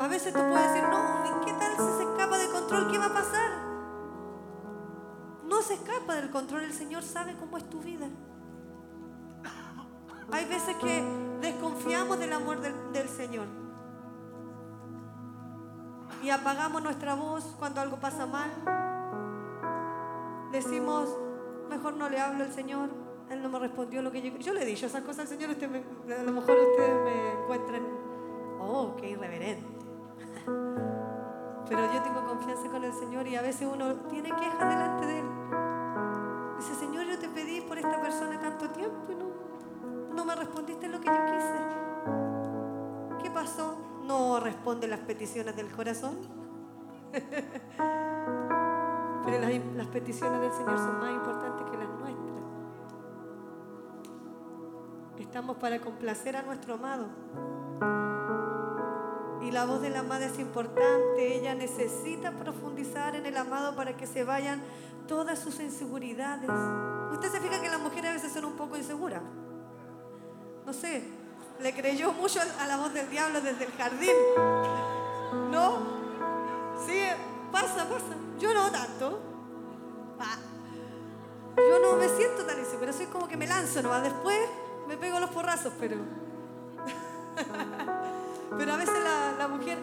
A 0.00 0.08
veces 0.08 0.32
tú 0.32 0.40
puedes 0.40 0.72
decir, 0.72 0.88
no, 0.88 1.42
¿qué 1.44 1.52
tal 1.52 1.72
si 1.76 1.96
se 1.96 2.02
escapa 2.02 2.38
del 2.38 2.50
control? 2.50 2.90
¿Qué 2.90 2.98
va 2.98 3.06
a 3.06 3.14
pasar? 3.14 3.50
No 5.44 5.62
se 5.62 5.74
escapa 5.74 6.14
del 6.14 6.30
control, 6.30 6.64
el 6.64 6.72
Señor 6.72 7.02
sabe 7.02 7.36
cómo 7.36 7.56
es 7.56 7.68
tu 7.68 7.80
vida. 7.80 8.06
Hay 10.32 10.46
veces 10.46 10.76
que 10.76 11.02
desconfiamos 11.40 12.18
del 12.18 12.32
amor 12.32 12.60
del, 12.60 12.92
del 12.92 13.08
Señor. 13.08 13.46
y 16.22 16.30
apagamos 16.30 16.82
nuestra 16.82 17.14
voz 17.14 17.44
cuando 17.58 17.82
algo 17.82 17.98
pasa 17.98 18.26
mal. 18.26 18.50
Decimos, 20.50 21.14
mejor 21.68 21.94
no 21.94 22.08
le 22.08 22.18
hablo 22.18 22.44
al 22.44 22.52
Señor, 22.52 22.88
Él 23.34 23.42
no 23.42 23.48
me 23.48 23.58
respondió 23.58 24.00
lo 24.00 24.12
que 24.12 24.22
yo... 24.22 24.38
Yo 24.38 24.54
le 24.54 24.62
he 24.62 24.64
dicho 24.64 24.86
esas 24.86 25.02
cosas 25.02 25.18
al 25.20 25.26
Señor, 25.26 25.50
usted 25.50 25.66
a 25.66 26.22
lo 26.22 26.32
mejor 26.32 26.56
ustedes 26.56 27.02
me 27.02 27.32
encuentran, 27.32 27.82
oh, 28.60 28.94
qué 28.96 29.10
irreverente. 29.10 29.66
Pero 31.68 31.92
yo 31.92 32.00
tengo 32.02 32.24
confianza 32.24 32.68
con 32.68 32.84
el 32.84 32.92
Señor 32.92 33.26
y 33.26 33.34
a 33.34 33.42
veces 33.42 33.66
uno 33.70 33.92
tiene 34.08 34.30
quejas 34.30 34.68
delante 34.68 35.06
de 35.06 35.18
Él. 35.18 35.26
Dice, 36.58 36.76
Señor, 36.76 37.06
yo 37.06 37.18
te 37.18 37.28
pedí 37.28 37.60
por 37.62 37.76
esta 37.76 38.00
persona 38.00 38.38
tanto 38.38 38.70
tiempo 38.70 39.10
y 39.10 39.16
no, 39.16 39.32
no 40.14 40.24
me 40.24 40.36
respondiste 40.36 40.86
lo 40.86 41.00
que 41.00 41.06
yo 41.06 41.26
quise. 41.26 41.58
¿Qué 43.20 43.32
pasó? 43.32 43.76
No 44.04 44.38
responde 44.38 44.86
las 44.86 45.00
peticiones 45.00 45.56
del 45.56 45.72
corazón. 45.72 46.18
Pero 49.24 49.40
las, 49.40 49.50
las 49.74 49.88
peticiones 49.88 50.40
del 50.40 50.52
Señor 50.52 50.78
son 50.78 51.00
más 51.00 51.10
importantes 51.10 51.43
Estamos 55.34 55.56
para 55.56 55.80
complacer 55.80 56.36
a 56.36 56.42
nuestro 56.42 56.74
amado. 56.74 57.08
Y 59.42 59.50
la 59.50 59.64
voz 59.64 59.82
de 59.82 59.90
la 59.90 59.98
amada 59.98 60.26
es 60.26 60.38
importante. 60.38 61.36
Ella 61.36 61.56
necesita 61.56 62.30
profundizar 62.30 63.16
en 63.16 63.26
el 63.26 63.36
amado 63.36 63.74
para 63.74 63.96
que 63.96 64.06
se 64.06 64.22
vayan 64.22 64.62
todas 65.08 65.40
sus 65.40 65.58
inseguridades. 65.58 66.48
Usted 67.10 67.32
se 67.32 67.40
fija 67.40 67.60
que 67.60 67.68
las 67.68 67.80
mujeres 67.80 68.10
a 68.10 68.12
veces 68.12 68.32
son 68.32 68.44
un 68.44 68.52
poco 68.52 68.76
inseguras. 68.76 69.22
No 70.64 70.72
sé, 70.72 71.02
le 71.60 71.74
creyó 71.74 72.12
mucho 72.12 72.38
a 72.60 72.66
la 72.68 72.76
voz 72.76 72.94
del 72.94 73.10
diablo 73.10 73.40
desde 73.40 73.64
el 73.64 73.72
jardín. 73.72 74.14
¿No? 75.50 75.78
Sí, 76.86 77.00
pasa, 77.50 77.88
pasa. 77.88 78.14
Yo 78.38 78.54
no 78.54 78.70
tanto. 78.70 79.20
Yo 81.56 81.78
no 81.80 81.96
me 81.96 82.08
siento 82.08 82.44
tan 82.44 82.56
insegura, 82.60 82.92
soy 82.92 83.06
como 83.06 83.26
que 83.26 83.36
me 83.36 83.48
lanzo 83.48 83.82
nomás. 83.82 84.04
Después 84.04 84.38
me 84.86 84.96
pego 84.96 85.20
los 85.20 85.30
porrazos, 85.30 85.72
pero. 85.78 85.96
Pero 88.56 88.72
a 88.72 88.76
veces 88.76 88.94
la, 89.38 89.48
mujer, 89.48 89.78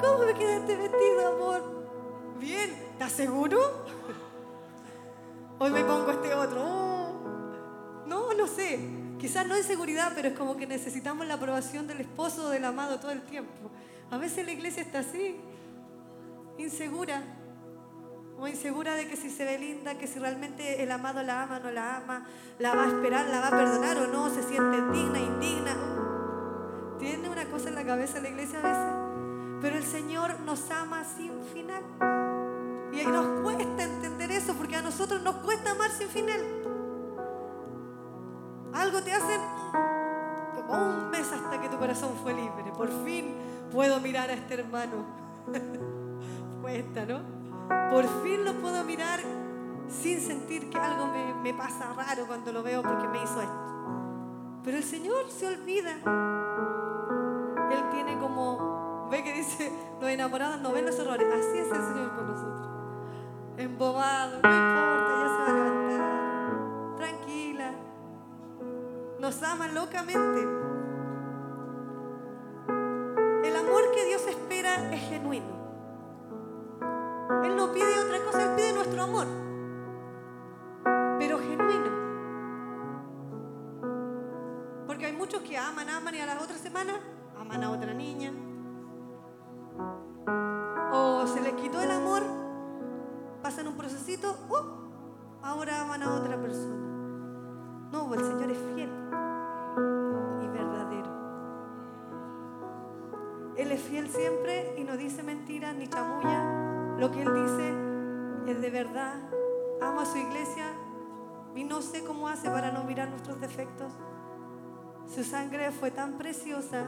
¿cómo 0.00 0.24
me 0.24 0.34
queda 0.34 0.56
este 0.56 0.76
vestido, 0.76 1.34
amor? 1.34 1.62
Bien, 2.38 2.70
¿estás 2.92 3.12
seguro? 3.12 3.58
Hoy 5.58 5.70
me 5.70 5.84
pongo 5.84 6.10
este 6.10 6.34
otro. 6.34 6.62
Oh. 6.62 8.04
No, 8.06 8.34
no 8.34 8.46
sé. 8.46 8.78
Quizás 9.18 9.46
no 9.46 9.54
es 9.54 9.66
seguridad, 9.66 10.12
pero 10.14 10.28
es 10.28 10.38
como 10.38 10.56
que 10.56 10.66
necesitamos 10.66 11.26
la 11.26 11.34
aprobación 11.34 11.86
del 11.86 12.00
esposo 12.00 12.46
o 12.46 12.50
del 12.50 12.64
amado 12.64 12.98
todo 13.00 13.10
el 13.10 13.22
tiempo. 13.22 13.70
A 14.10 14.18
veces 14.18 14.44
la 14.44 14.52
iglesia 14.52 14.82
está 14.82 15.00
así, 15.00 15.36
insegura. 16.58 17.22
O 18.40 18.48
insegura 18.48 18.94
de 18.94 19.06
que 19.06 19.16
si 19.16 19.30
se 19.30 19.44
ve 19.44 19.58
linda, 19.58 19.98
que 19.98 20.06
si 20.06 20.18
realmente 20.18 20.82
el 20.82 20.90
amado 20.90 21.22
la 21.22 21.42
ama 21.42 21.58
o 21.58 21.60
no 21.60 21.70
la 21.70 21.98
ama, 21.98 22.26
la 22.58 22.74
va 22.74 22.84
a 22.84 22.86
esperar, 22.86 23.26
la 23.28 23.40
va 23.40 23.48
a 23.48 23.50
perdonar 23.50 23.98
o 23.98 24.06
no, 24.06 24.30
se 24.30 24.42
siente 24.42 24.76
digna, 24.90 25.18
indigna 25.18 25.76
tiene 27.00 27.30
una 27.30 27.46
cosa 27.46 27.70
en 27.70 27.76
la 27.76 27.84
cabeza 27.84 28.20
la 28.20 28.28
iglesia 28.28 28.58
a 28.58 28.62
veces, 28.62 29.60
pero 29.62 29.76
el 29.78 29.84
Señor 29.84 30.38
nos 30.40 30.70
ama 30.70 31.02
sin 31.02 31.32
final. 31.44 31.82
Y 32.92 33.06
nos 33.06 33.40
cuesta 33.42 33.84
entender 33.84 34.30
eso 34.30 34.52
porque 34.54 34.76
a 34.76 34.82
nosotros 34.82 35.22
nos 35.22 35.36
cuesta 35.36 35.70
amar 35.70 35.90
sin 35.90 36.08
final. 36.08 36.40
Algo 38.74 39.02
te 39.02 39.12
hacen 39.12 39.40
como 40.54 40.74
un 40.74 41.10
mes 41.10 41.32
hasta 41.32 41.58
que 41.58 41.68
tu 41.70 41.78
corazón 41.78 42.10
fue 42.22 42.34
libre. 42.34 42.70
Por 42.76 42.88
fin 43.04 43.34
puedo 43.72 43.98
mirar 44.00 44.28
a 44.28 44.34
este 44.34 44.54
hermano. 44.54 45.06
cuesta, 46.60 47.06
¿no? 47.06 47.39
Por 47.90 48.22
fin 48.22 48.44
lo 48.44 48.54
puedo 48.54 48.84
mirar 48.84 49.20
sin 49.88 50.20
sentir 50.20 50.70
que 50.70 50.78
algo 50.78 51.06
me, 51.42 51.54
pasa 51.54 51.92
raro 51.94 52.26
cuando 52.26 52.52
lo 52.52 52.62
veo 52.62 52.82
porque 52.82 53.08
me 53.08 53.22
hizo 53.22 53.40
esto. 53.40 54.60
Pero 54.62 54.76
el 54.76 54.84
Señor 54.84 55.28
se 55.30 55.46
olvida 55.46 55.96
él 57.70 57.88
tiene 57.90 58.18
como, 58.18 59.08
ve 59.10 59.22
que 59.22 59.32
dice, 59.32 59.72
los 60.00 60.10
enamorados 60.10 60.60
no 60.60 60.72
ven 60.72 60.86
los 60.86 60.98
errores. 60.98 61.26
Así 61.32 61.58
es 61.58 61.66
el 61.66 61.82
Señor 61.82 62.14
con 62.16 62.26
nosotros. 62.26 62.68
Embobado, 63.56 64.40
no 64.42 64.48
importa, 64.48 65.12
ya 65.20 65.28
se 65.28 65.42
va 65.42 65.46
a 65.46 65.52
levantar. 65.52 66.96
Tranquila. 66.96 67.72
Nos 69.20 69.42
ama 69.42 69.68
locamente. 69.68 70.40
El 73.48 73.56
amor 73.56 73.92
que 73.94 74.04
Dios 74.06 74.26
espera 74.26 74.92
es 74.92 75.00
genuino. 75.08 75.59
Él 77.44 77.56
no 77.56 77.72
pide 77.72 77.98
otra 77.98 78.24
cosa, 78.24 78.44
Él 78.44 78.56
pide 78.56 78.72
nuestro 78.72 79.02
amor. 79.02 79.26
Pero 81.18 81.38
genuino. 81.38 81.90
Porque 84.86 85.06
hay 85.06 85.12
muchos 85.12 85.42
que 85.42 85.56
aman, 85.56 85.88
aman 85.88 86.14
y 86.14 86.20
a 86.20 86.26
las 86.26 86.42
otras 86.42 86.60
semanas 86.60 86.96
aman 87.38 87.64
a 87.64 87.70
otra 87.70 87.94
niña. 87.94 88.32
O 90.92 91.26
se 91.26 91.40
les 91.40 91.54
quitó 91.54 91.80
el 91.80 91.90
amor, 91.90 92.22
pasan 93.42 93.68
un 93.68 93.76
procesito, 93.76 94.36
¡uh! 94.48 94.80
ahora 95.42 95.80
aman 95.82 96.02
a 96.02 96.14
otra 96.14 96.40
persona. 96.40 96.76
No, 97.92 98.12
el 98.14 98.20
Señor 98.20 98.50
es 98.50 98.58
fiel 98.74 98.90
y 100.42 100.48
verdadero. 100.48 101.10
Él 103.56 103.72
es 103.72 103.80
fiel 103.80 104.08
siempre 104.08 104.74
y 104.78 104.84
no 104.84 104.96
dice 104.96 105.22
mentiras 105.22 105.74
ni 105.74 105.88
chamulla. 105.88 106.69
Lo 107.00 107.10
que 107.10 107.22
Él 107.22 107.32
dice 107.32 107.74
es 108.52 108.60
de 108.60 108.68
verdad. 108.68 109.14
Ama 109.80 110.02
a 110.02 110.04
su 110.04 110.18
iglesia 110.18 110.66
y 111.54 111.64
no 111.64 111.80
sé 111.80 112.04
cómo 112.04 112.28
hace 112.28 112.50
para 112.50 112.72
no 112.72 112.84
mirar 112.84 113.08
nuestros 113.08 113.40
defectos. 113.40 113.90
Su 115.06 115.24
sangre 115.24 115.70
fue 115.70 115.90
tan 115.90 116.18
preciosa 116.18 116.86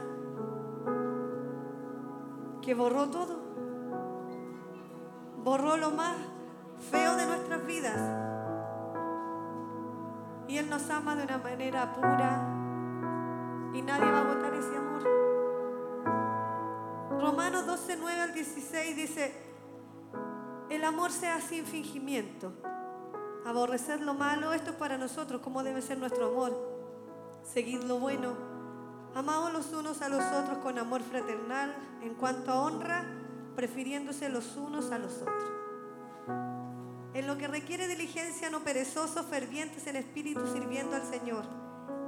que 2.61 2.75
borró 2.75 3.09
todo. 3.09 3.39
Borró 5.43 5.77
lo 5.77 5.89
más 5.89 6.15
feo 6.91 7.15
de 7.15 7.25
nuestras 7.25 7.65
vidas. 7.65 7.99
Y 10.47 10.59
Él 10.59 10.69
nos 10.69 10.87
ama 10.91 11.15
de 11.15 11.23
una 11.23 11.39
manera 11.39 11.91
pura 11.95 12.53
y 13.73 13.81
nadie 13.81 14.11
va 14.11 14.19
a 14.19 14.21
agotar 14.21 14.53
ese 14.53 14.77
amor. 14.77 15.01
Romanos 17.19 17.65
12, 17.65 17.97
9 17.99 18.21
al 18.21 18.33
16 18.35 18.95
dice, 18.95 19.42
el 20.83 20.89
amor 20.89 21.13
sea 21.13 21.39
sin 21.39 21.65
fingimiento. 21.65 22.51
Aborrecer 23.45 24.01
lo 24.01 24.13
malo, 24.13 24.51
esto 24.51 24.71
es 24.71 24.75
para 24.75 24.97
nosotros, 24.97 25.39
como 25.39 25.63
debe 25.63 25.81
ser 25.81 25.97
nuestro 25.97 26.25
amor. 26.25 26.51
Seguid 27.53 27.83
lo 27.83 27.99
bueno 27.99 28.35
Amaos 29.15 29.53
los 29.53 29.71
unos 29.71 30.01
a 30.01 30.09
los 30.09 30.25
otros 30.25 30.57
con 30.57 30.77
amor 30.77 31.01
fraternal, 31.01 31.73
en 32.01 32.15
cuanto 32.15 32.51
a 32.51 32.59
honra, 32.59 33.05
prefiriéndose 33.55 34.27
los 34.27 34.57
unos 34.57 34.91
a 34.91 34.97
los 34.97 35.21
otros. 35.21 35.51
En 37.13 37.27
lo 37.27 37.37
que 37.37 37.47
requiere 37.47 37.87
diligencia, 37.87 38.49
no 38.49 38.65
perezosos, 38.65 39.25
fervientes 39.27 39.87
en 39.87 39.95
espíritu, 39.95 40.41
sirviendo 40.51 40.97
al 40.97 41.03
Señor, 41.03 41.45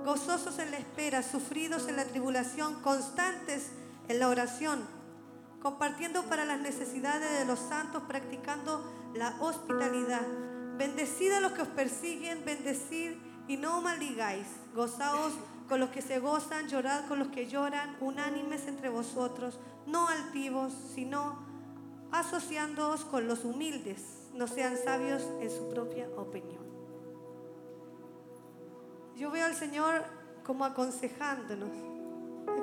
gozosos 0.04 0.60
en 0.60 0.72
la 0.72 0.80
espera, 0.80 1.24
sufridos 1.24 1.88
en 1.88 1.96
la 1.96 2.04
tribulación, 2.04 2.82
constantes 2.82 3.70
en 4.10 4.20
la 4.20 4.28
oración, 4.28 4.95
compartiendo 5.66 6.22
para 6.26 6.46
las 6.46 6.60
necesidades 6.60 7.40
de 7.40 7.46
los 7.46 7.58
santos, 7.58 8.04
practicando 8.08 8.86
la 9.16 9.36
hospitalidad. 9.40 10.22
Bendecid 10.78 11.32
a 11.32 11.40
los 11.40 11.54
que 11.54 11.64
os 11.64 11.68
persiguen, 11.70 12.46
bendecid 12.46 13.14
y 13.48 13.58
no 13.58 13.82
maldigáis. 13.82 14.46
Gozaos 14.76 15.34
con 15.68 15.80
los 15.80 15.90
que 15.90 16.04
se 16.04 16.20
gozan, 16.20 16.68
llorad 16.68 17.08
con 17.08 17.18
los 17.18 17.30
que 17.30 17.48
lloran, 17.48 17.98
unánimes 18.00 18.68
entre 18.68 18.90
vosotros, 18.90 19.60
no 19.88 20.08
altivos, 20.08 20.72
sino 20.94 21.40
asociándoos 22.12 23.04
con 23.04 23.28
los 23.28 23.44
humildes, 23.44 24.30
no 24.36 24.46
sean 24.46 24.78
sabios 24.78 25.24
en 25.42 25.50
su 25.50 25.68
propia 25.70 26.08
opinión. 26.16 26.64
Yo 29.16 29.32
veo 29.32 29.48
al 29.48 29.56
Señor 29.56 30.04
como 30.44 30.64
aconsejándonos, 30.64 31.72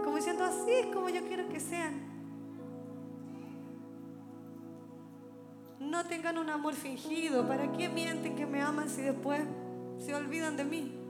como 0.05 0.15
diciendo, 0.15 0.45
así 0.45 0.71
es 0.71 0.87
como 0.95 1.09
yo 1.09 1.27
quiero 1.27 1.49
que 1.49 1.59
sean. 1.59 2.12
No 5.83 6.05
tengan 6.07 6.39
un 6.39 6.51
amor 6.51 6.75
fingido. 6.75 7.47
¿Para 7.47 7.71
qué 7.73 7.89
mienten 7.89 8.35
que 8.37 8.47
me 8.47 8.63
aman 8.63 8.89
si 8.89 9.03
después 9.03 9.43
se 9.99 10.15
olvidan 10.15 10.57
de 10.57 10.65
mí? 10.65 11.03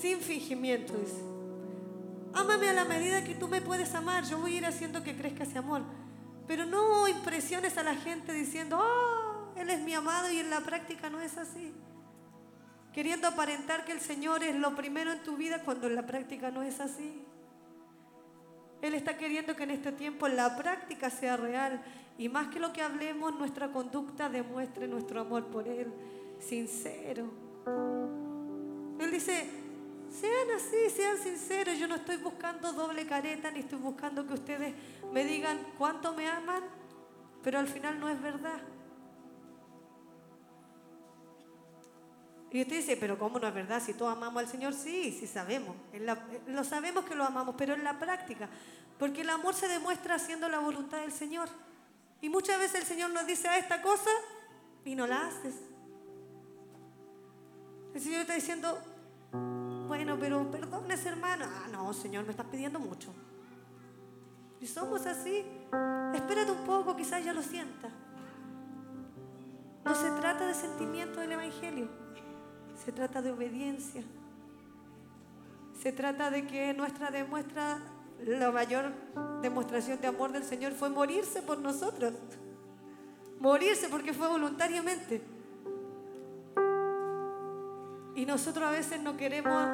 sin 0.00 0.20
fingimiento, 0.20 0.94
dice. 0.96 1.22
Ámame 2.32 2.70
a 2.70 2.72
la 2.72 2.84
medida 2.84 3.24
que 3.24 3.34
tú 3.34 3.48
me 3.48 3.60
puedes 3.60 3.94
amar. 3.94 4.24
Yo 4.24 4.38
voy 4.38 4.54
a 4.54 4.58
ir 4.58 4.66
haciendo 4.66 5.02
que 5.02 5.16
crezca 5.16 5.44
ese 5.44 5.58
amor. 5.58 5.82
Pero 6.46 6.64
no 6.64 7.06
impresiones 7.06 7.76
a 7.76 7.82
la 7.82 7.94
gente 7.94 8.32
diciendo, 8.32 8.78
oh, 8.80 9.52
Él 9.56 9.68
es 9.68 9.80
mi 9.80 9.94
amado 9.94 10.30
y 10.30 10.38
en 10.38 10.48
la 10.48 10.60
práctica 10.60 11.10
no 11.10 11.20
es 11.20 11.36
así. 11.36 11.72
Queriendo 12.94 13.28
aparentar 13.28 13.84
que 13.84 13.92
el 13.92 14.00
Señor 14.00 14.42
es 14.42 14.56
lo 14.56 14.74
primero 14.74 15.12
en 15.12 15.22
tu 15.22 15.36
vida 15.36 15.62
cuando 15.62 15.86
en 15.86 15.96
la 15.96 16.06
práctica 16.06 16.50
no 16.50 16.62
es 16.62 16.80
así. 16.80 17.22
Él 18.82 18.94
está 18.94 19.16
queriendo 19.16 19.54
que 19.54 19.64
en 19.64 19.72
este 19.72 19.92
tiempo 19.92 20.28
la 20.28 20.56
práctica 20.56 21.10
sea 21.10 21.36
real 21.36 21.82
y 22.18 22.28
más 22.28 22.48
que 22.48 22.60
lo 22.60 22.72
que 22.72 22.82
hablemos, 22.82 23.38
nuestra 23.38 23.72
conducta 23.72 24.28
demuestre 24.28 24.88
nuestro 24.88 25.20
amor 25.20 25.46
por 25.46 25.68
Él, 25.68 25.92
sincero. 26.38 27.30
Él 28.98 29.10
dice, 29.10 29.48
sean 30.10 30.50
así, 30.56 30.90
sean 30.94 31.16
sinceros. 31.18 31.78
Yo 31.78 31.88
no 31.88 31.94
estoy 31.94 32.16
buscando 32.16 32.72
doble 32.72 33.06
careta, 33.06 33.50
ni 33.50 33.60
estoy 33.60 33.78
buscando 33.78 34.26
que 34.26 34.34
ustedes 34.34 34.74
me 35.12 35.24
digan 35.24 35.58
cuánto 35.78 36.12
me 36.14 36.28
aman, 36.28 36.62
pero 37.42 37.58
al 37.58 37.68
final 37.68 37.98
no 37.98 38.08
es 38.08 38.20
verdad. 38.20 38.60
Y 42.52 42.62
usted 42.62 42.76
dice, 42.76 42.96
pero 42.96 43.18
¿cómo 43.18 43.38
no 43.38 43.46
es 43.46 43.54
verdad? 43.54 43.80
Si 43.80 43.94
todos 43.94 44.12
amamos 44.12 44.42
al 44.42 44.48
Señor, 44.48 44.74
sí, 44.74 45.16
sí 45.18 45.26
sabemos. 45.26 45.76
lo 46.46 46.64
sabemos 46.64 47.04
que 47.04 47.14
lo 47.14 47.24
amamos, 47.24 47.54
pero 47.56 47.74
en 47.74 47.84
la 47.84 47.98
práctica. 47.98 48.48
Porque 48.98 49.20
el 49.20 49.30
amor 49.30 49.54
se 49.54 49.68
demuestra 49.68 50.16
haciendo 50.16 50.48
la 50.48 50.58
voluntad 50.58 50.98
del 50.98 51.12
Señor. 51.12 51.48
Y 52.20 52.28
muchas 52.28 52.58
veces 52.58 52.80
el 52.80 52.86
Señor 52.86 53.10
nos 53.10 53.26
dice 53.26 53.48
a 53.48 53.56
esta 53.56 53.80
cosa 53.80 54.10
y 54.84 54.94
no 54.94 55.06
la 55.06 55.26
haces. 55.26 55.54
El 57.94 58.00
Señor 58.00 58.22
está 58.22 58.34
diciendo, 58.34 58.78
bueno, 59.86 60.16
pero 60.18 60.50
perdones 60.50 61.04
hermano. 61.06 61.46
Ah, 61.48 61.68
no, 61.70 61.92
Señor, 61.92 62.24
me 62.24 62.32
estás 62.32 62.46
pidiendo 62.46 62.80
mucho. 62.80 63.12
Y 64.60 64.66
somos 64.66 65.06
así. 65.06 65.44
Espérate 66.14 66.50
un 66.50 66.64
poco, 66.66 66.96
quizás 66.96 67.24
ya 67.24 67.32
lo 67.32 67.42
sienta. 67.42 67.88
No 69.84 69.94
se 69.94 70.10
trata 70.20 70.46
de 70.46 70.54
sentimiento 70.54 71.20
del 71.20 71.32
Evangelio. 71.32 71.99
Se 72.84 72.92
trata 72.92 73.20
de 73.20 73.30
obediencia. 73.30 74.02
Se 75.80 75.92
trata 75.92 76.30
de 76.30 76.46
que 76.46 76.72
nuestra 76.72 77.10
demuestra, 77.10 77.78
la 78.24 78.50
mayor 78.50 78.92
demostración 79.42 80.00
de 80.00 80.06
amor 80.06 80.32
del 80.32 80.44
Señor 80.44 80.72
fue 80.72 80.88
morirse 80.88 81.42
por 81.42 81.58
nosotros. 81.58 82.14
Morirse 83.38 83.88
porque 83.88 84.12
fue 84.12 84.28
voluntariamente. 84.28 85.22
Y 88.14 88.26
nosotros 88.26 88.66
a 88.66 88.70
veces 88.70 89.00
no 89.00 89.16
queremos 89.16 89.66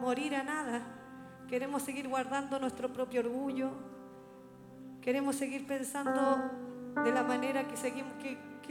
morir 0.00 0.34
a 0.34 0.42
nada. 0.42 0.82
Queremos 1.48 1.82
seguir 1.82 2.08
guardando 2.08 2.58
nuestro 2.58 2.92
propio 2.92 3.20
orgullo. 3.20 3.70
Queremos 5.00 5.36
seguir 5.36 5.66
pensando 5.66 6.38
de 7.04 7.12
la 7.12 7.22
manera 7.22 7.66
que 7.66 7.76
seguimos, 7.76 8.12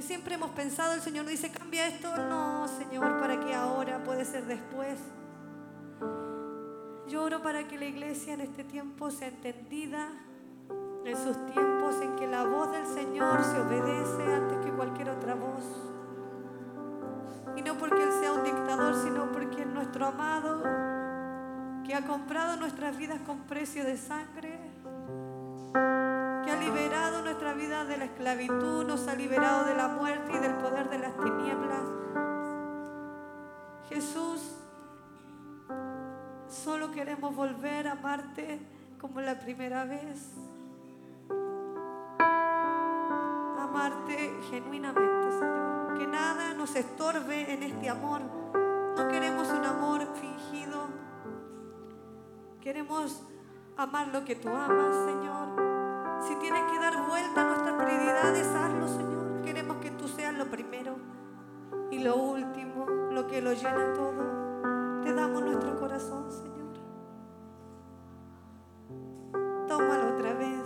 siempre 0.01 0.35
hemos 0.35 0.51
pensado, 0.51 0.93
el 0.93 1.01
Señor 1.01 1.25
nos 1.25 1.31
dice, 1.31 1.51
cambia 1.51 1.87
esto. 1.87 2.15
No, 2.15 2.67
Señor, 2.67 3.19
¿para 3.19 3.39
qué 3.39 3.53
ahora? 3.53 4.03
Puede 4.03 4.25
ser 4.25 4.45
después. 4.45 4.99
Lloro 7.07 7.41
para 7.41 7.67
que 7.67 7.77
la 7.77 7.85
iglesia 7.85 8.33
en 8.33 8.41
este 8.41 8.63
tiempo 8.63 9.09
sea 9.09 9.29
entendida, 9.29 10.09
en 11.05 11.17
sus 11.17 11.43
tiempos 11.47 11.95
en 12.03 12.15
que 12.17 12.27
la 12.27 12.43
voz 12.43 12.71
del 12.71 12.85
Señor 12.85 13.43
se 13.43 13.59
obedece 13.59 14.33
antes 14.33 14.57
que 14.59 14.71
cualquier 14.71 15.09
otra 15.09 15.33
voz. 15.33 15.63
Y 17.55 17.61
no 17.63 17.77
porque 17.77 18.03
Él 18.03 18.11
sea 18.19 18.33
un 18.33 18.43
dictador, 18.43 18.95
sino 19.03 19.31
porque 19.31 19.61
es 19.61 19.67
nuestro 19.67 20.05
amado, 20.05 20.61
que 21.83 21.95
ha 21.95 22.05
comprado 22.05 22.57
nuestras 22.57 22.95
vidas 22.95 23.19
con 23.25 23.39
precio 23.47 23.83
de 23.83 23.97
sangre, 23.97 24.51
que 24.51 24.58
liberado 26.59 27.21
nuestra 27.21 27.53
vida 27.53 27.85
de 27.85 27.97
la 27.97 28.05
esclavitud, 28.05 28.85
nos 28.85 29.07
ha 29.07 29.15
liberado 29.15 29.65
de 29.65 29.75
la 29.75 29.87
muerte 29.87 30.31
y 30.33 30.39
del 30.39 30.53
poder 30.55 30.89
de 30.89 30.99
las 30.99 31.15
tinieblas. 31.17 31.83
Jesús, 33.89 34.55
solo 36.47 36.91
queremos 36.91 37.35
volver 37.35 37.87
a 37.87 37.93
amarte 37.93 38.59
como 38.99 39.21
la 39.21 39.39
primera 39.39 39.85
vez. 39.85 40.33
Amarte 43.59 44.31
genuinamente, 44.49 45.31
Señor. 45.31 45.97
Que 45.97 46.07
nada 46.07 46.53
nos 46.53 46.75
estorbe 46.75 47.53
en 47.53 47.63
este 47.63 47.89
amor. 47.89 48.21
No 48.97 49.07
queremos 49.07 49.47
un 49.49 49.65
amor 49.65 50.07
fingido. 50.19 50.87
Queremos 52.61 53.23
amar 53.77 54.09
lo 54.09 54.25
que 54.25 54.35
tú 54.35 54.49
amas, 54.49 54.95
Señor. 55.05 55.68
Si 56.21 56.35
tienes 56.35 56.63
que 56.71 56.79
dar 56.79 57.07
vuelta 57.07 57.41
a 57.41 57.45
nuestras 57.45 57.73
prioridades, 57.83 58.47
hazlo, 58.47 58.87
Señor. 58.87 59.41
Queremos 59.43 59.77
que 59.77 59.91
tú 59.91 60.07
seas 60.07 60.33
lo 60.37 60.45
primero 60.45 60.97
y 61.91 61.99
lo 61.99 62.15
último, 62.15 62.85
lo 63.11 63.27
que 63.27 63.41
lo 63.41 63.53
llena 63.53 63.93
todo. 63.93 65.01
Te 65.03 65.13
damos 65.13 65.43
nuestro 65.43 65.79
corazón, 65.79 66.31
Señor. 66.31 66.49
poco 69.69 70.58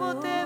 poder. 0.00 0.39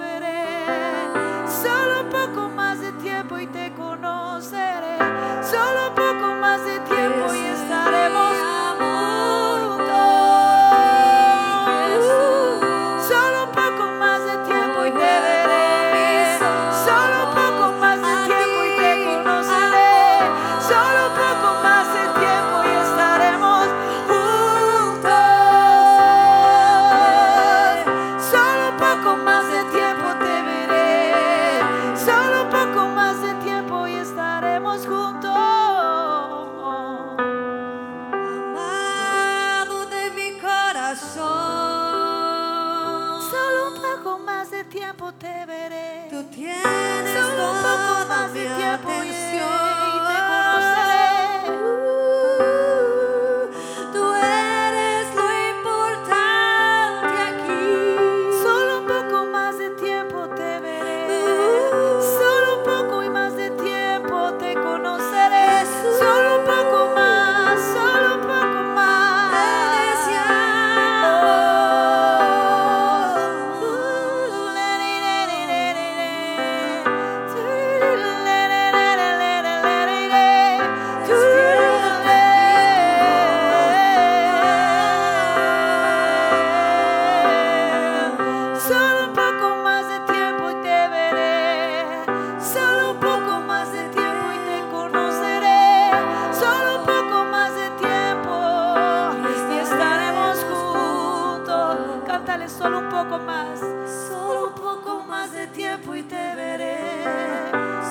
Tiempo 105.85 106.03
te 106.03 106.35
veré. 106.35 106.78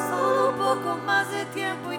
Solo 0.09 0.49
un 0.49 0.55
poco 0.55 0.97
más 1.05 1.29
de 1.31 1.45
tiempo 1.47 1.91
y 1.91 1.97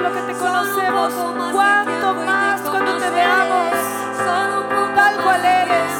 lo 0.00 0.12
que 0.12 0.20
te 0.20 0.32
conocemos, 0.34 1.12
¿cuánto 1.52 2.14
más 2.14 2.60
cuando 2.60 2.96
te 2.98 3.10
veamos? 3.10 3.72
Tal 4.94 5.16
cual 5.22 5.44
eres. 5.44 5.92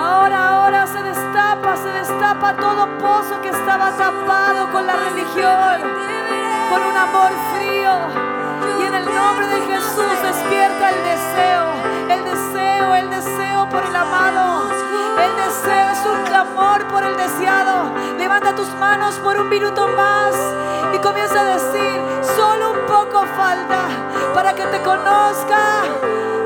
Ahora, 0.00 0.48
ahora 0.48 0.86
se 0.86 1.02
destapa, 1.02 1.76
se 1.76 1.88
destapa 1.88 2.54
todo 2.56 2.88
pozo 2.98 3.40
que 3.42 3.48
estaba 3.48 3.90
tapado 3.92 4.70
con 4.72 4.86
la 4.86 4.94
religión, 4.96 5.80
con 6.70 6.82
un 6.82 6.96
amor 6.96 7.32
frío. 7.54 7.92
Y 8.80 8.86
en 8.86 8.94
el 8.94 9.04
nombre 9.04 9.46
de 9.48 9.60
Jesús 9.66 10.22
despierta 10.22 10.90
el 10.90 11.04
deseo, 11.04 11.66
el 12.08 12.24
deseo, 12.24 12.94
el 12.94 13.10
deseo 13.10 13.68
por 13.68 13.84
el 13.84 13.96
amado. 13.96 14.87
El 15.24 15.36
deseo 15.36 15.90
es 15.90 16.06
un 16.06 16.24
clamor 16.24 16.86
por 16.88 17.02
el 17.02 17.16
deseado. 17.16 17.92
Levanta 18.18 18.54
tus 18.54 18.68
manos 18.74 19.14
por 19.16 19.38
un 19.38 19.48
minuto 19.48 19.88
más 19.88 20.34
y 20.94 20.98
comienza 20.98 21.40
a 21.40 21.44
decir, 21.44 22.00
solo 22.36 22.72
un 22.72 22.86
poco 22.86 23.24
falta 23.36 23.88
para 24.34 24.54
que 24.54 24.64
te 24.66 24.80
conozca 24.82 25.82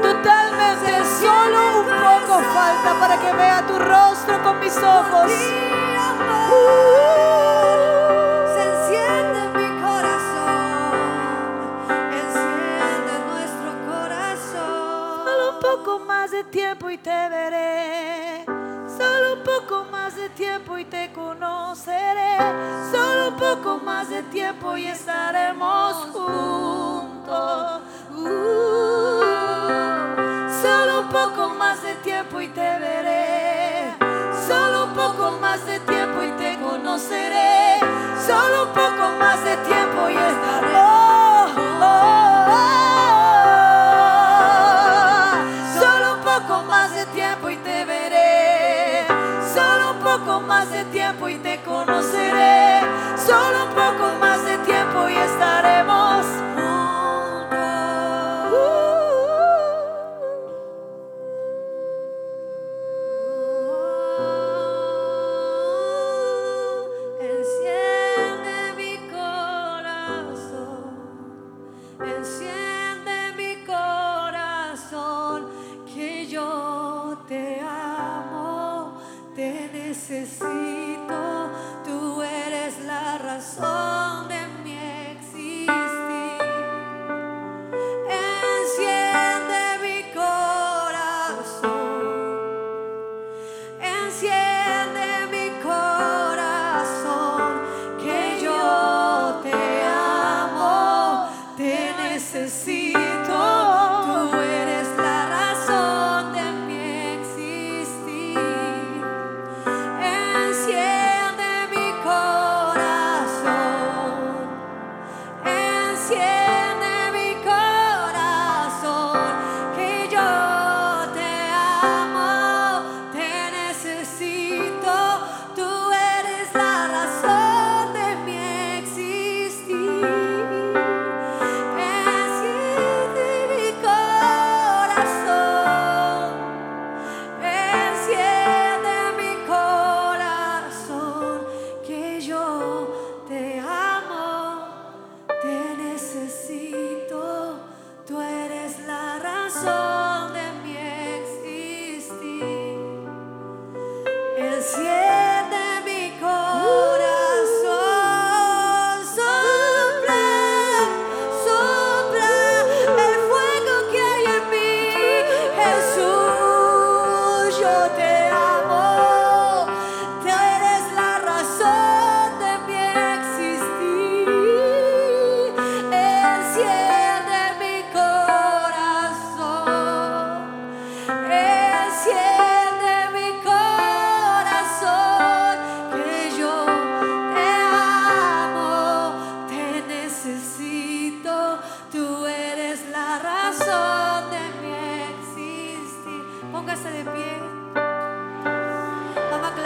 totalmente. 0.03 1.05
Solo 1.21 1.81
un 1.81 1.87
poco 1.87 2.41
falta 2.55 2.95
para 2.99 3.17
que 3.19 3.33
vea 3.33 3.67
tu 3.67 3.79
rostro 3.79 4.43
con 4.43 4.59
mis 4.61 4.77
ojos. 4.77 5.31
Se 5.31 7.02
te 20.93 21.11
conoceré. 21.13 22.37
Solo 22.93 23.29
un 23.29 23.37
poco 23.37 23.79
más 23.83 24.11
de 24.11 24.23
tiempo 24.25 24.77
y 24.77 24.89
estaremos 24.89 25.95
juntos. 26.13 27.81
Uh. 28.15 29.23
Solo 30.63 31.01
un 31.01 31.09
poco 31.09 31.49
más 31.59 31.83
de 31.83 31.95
tiempo 32.09 32.43
y 32.43 32.49
te 32.49 32.79
veré. 32.79 33.95
Solo 34.47 34.85
un 34.85 34.93
poco 34.93 35.39
más 35.41 35.65
de 35.65 35.81
tiempo 35.81 36.23
y 36.25 36.31
te 36.33 36.59
conoceré. 36.61 37.81
Solo 38.27 38.65
un 38.65 38.73
poco 38.83 39.05
más 39.19 39.43
de 39.43 39.57
tiempo 39.69 39.82
conoceré. 52.03 52.81
Solo 53.17 53.72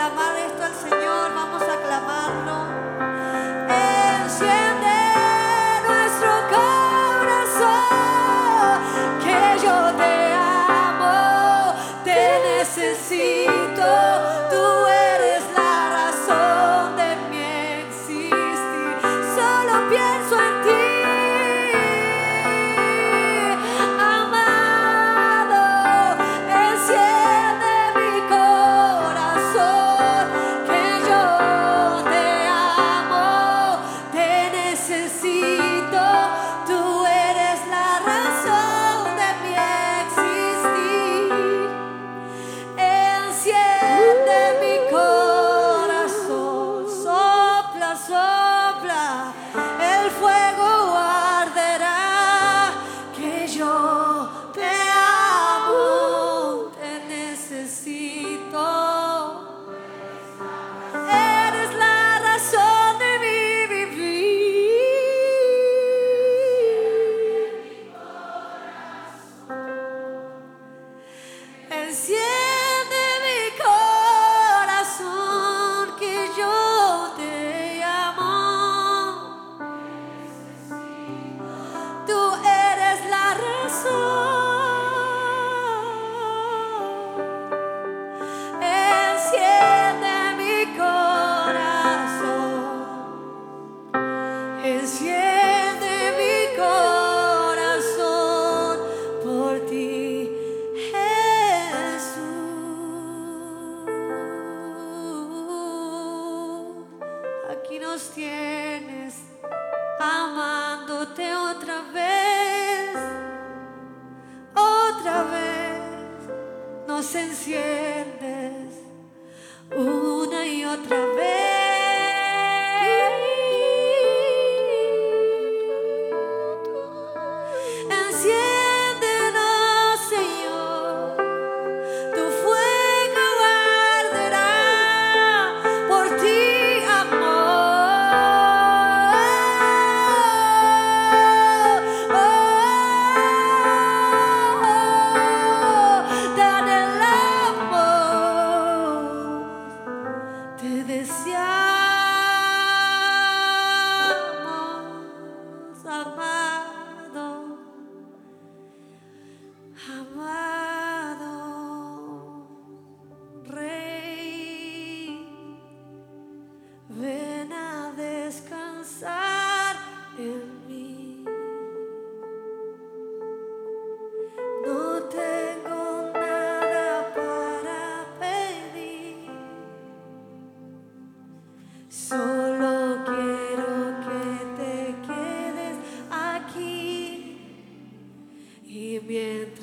clamar 0.07 0.37
esto 0.37 0.63
al 0.63 0.75
Señor, 0.75 1.35
vamos 1.35 1.63
a 1.63 1.77
clamarlo. 1.83 2.46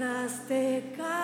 dejaste. 0.04 1.23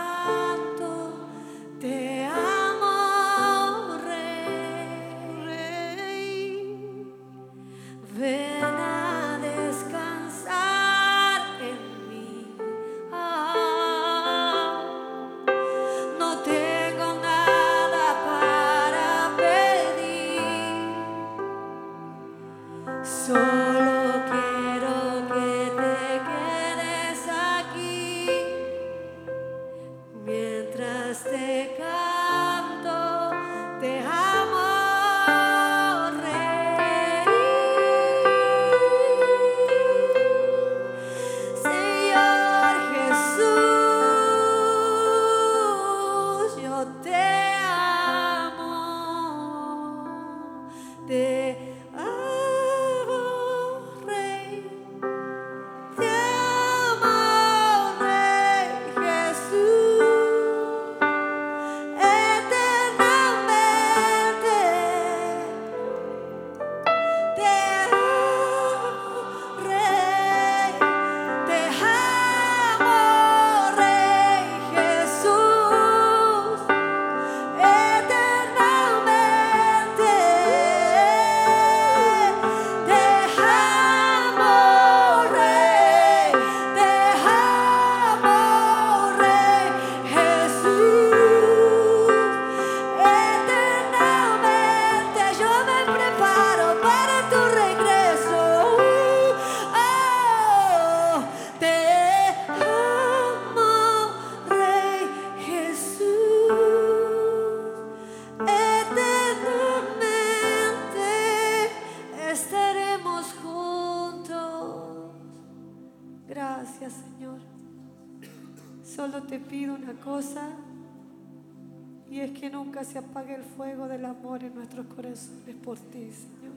nunca 122.80 122.92
se 122.92 123.00
apague 123.00 123.36
el 123.36 123.44
fuego 123.44 123.90
del 123.90 124.06
amor 124.06 124.42
en 124.42 124.56
nuestros 124.56 124.86
corazones 124.88 125.56
por 125.64 125.78
ti, 125.78 126.12
Señor. 126.12 126.56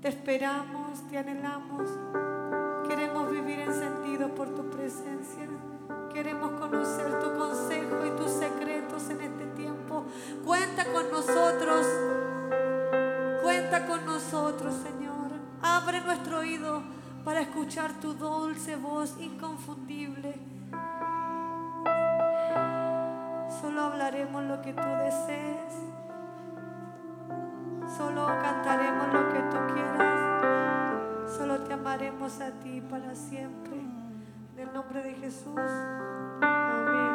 Te 0.00 0.08
esperamos, 0.08 1.00
te 1.10 1.18
anhelamos. 1.18 1.82
Queremos 2.88 3.30
vivir 3.30 3.58
encendidos 3.60 4.30
por 4.32 4.54
tu 4.54 4.70
presencia. 4.70 5.48
Queremos 6.12 6.52
conocer 6.60 7.18
tu 7.18 7.36
consejo 7.36 8.06
y 8.06 8.10
tus 8.16 8.30
secretos 8.30 9.10
en 9.10 9.20
este 9.20 9.46
tiempo. 9.56 10.04
Cuenta 10.44 10.84
con 10.92 11.10
nosotros. 11.10 11.86
Cuenta 13.42 13.86
con 13.86 14.04
nosotros, 14.06 14.74
Señor. 14.74 15.30
Abre 15.60 16.00
nuestro 16.02 16.38
oído 16.38 16.82
para 17.24 17.40
escuchar 17.40 17.98
tu 18.00 18.14
dulce 18.14 18.76
voz 18.76 19.16
inconfundible 19.18 20.36
Solo 23.60 23.82
hablaremos 23.82 24.44
lo 24.44 24.62
que 24.62 24.72
tú 24.72 24.88
desees. 25.02 25.72
Solo 27.96 28.26
cantaremos 28.40 29.12
lo 29.12 29.28
que 29.30 29.40
tú 29.50 29.74
quieras. 29.74 31.30
Solo 31.36 31.58
te 31.64 31.72
amaremos 31.72 32.40
a 32.40 32.52
ti 32.52 32.80
para 32.80 33.16
siempre. 33.16 33.80
En 34.54 34.68
el 34.68 34.72
nombre 34.72 35.02
de 35.02 35.14
Jesús. 35.14 35.58
Amén. 36.40 37.07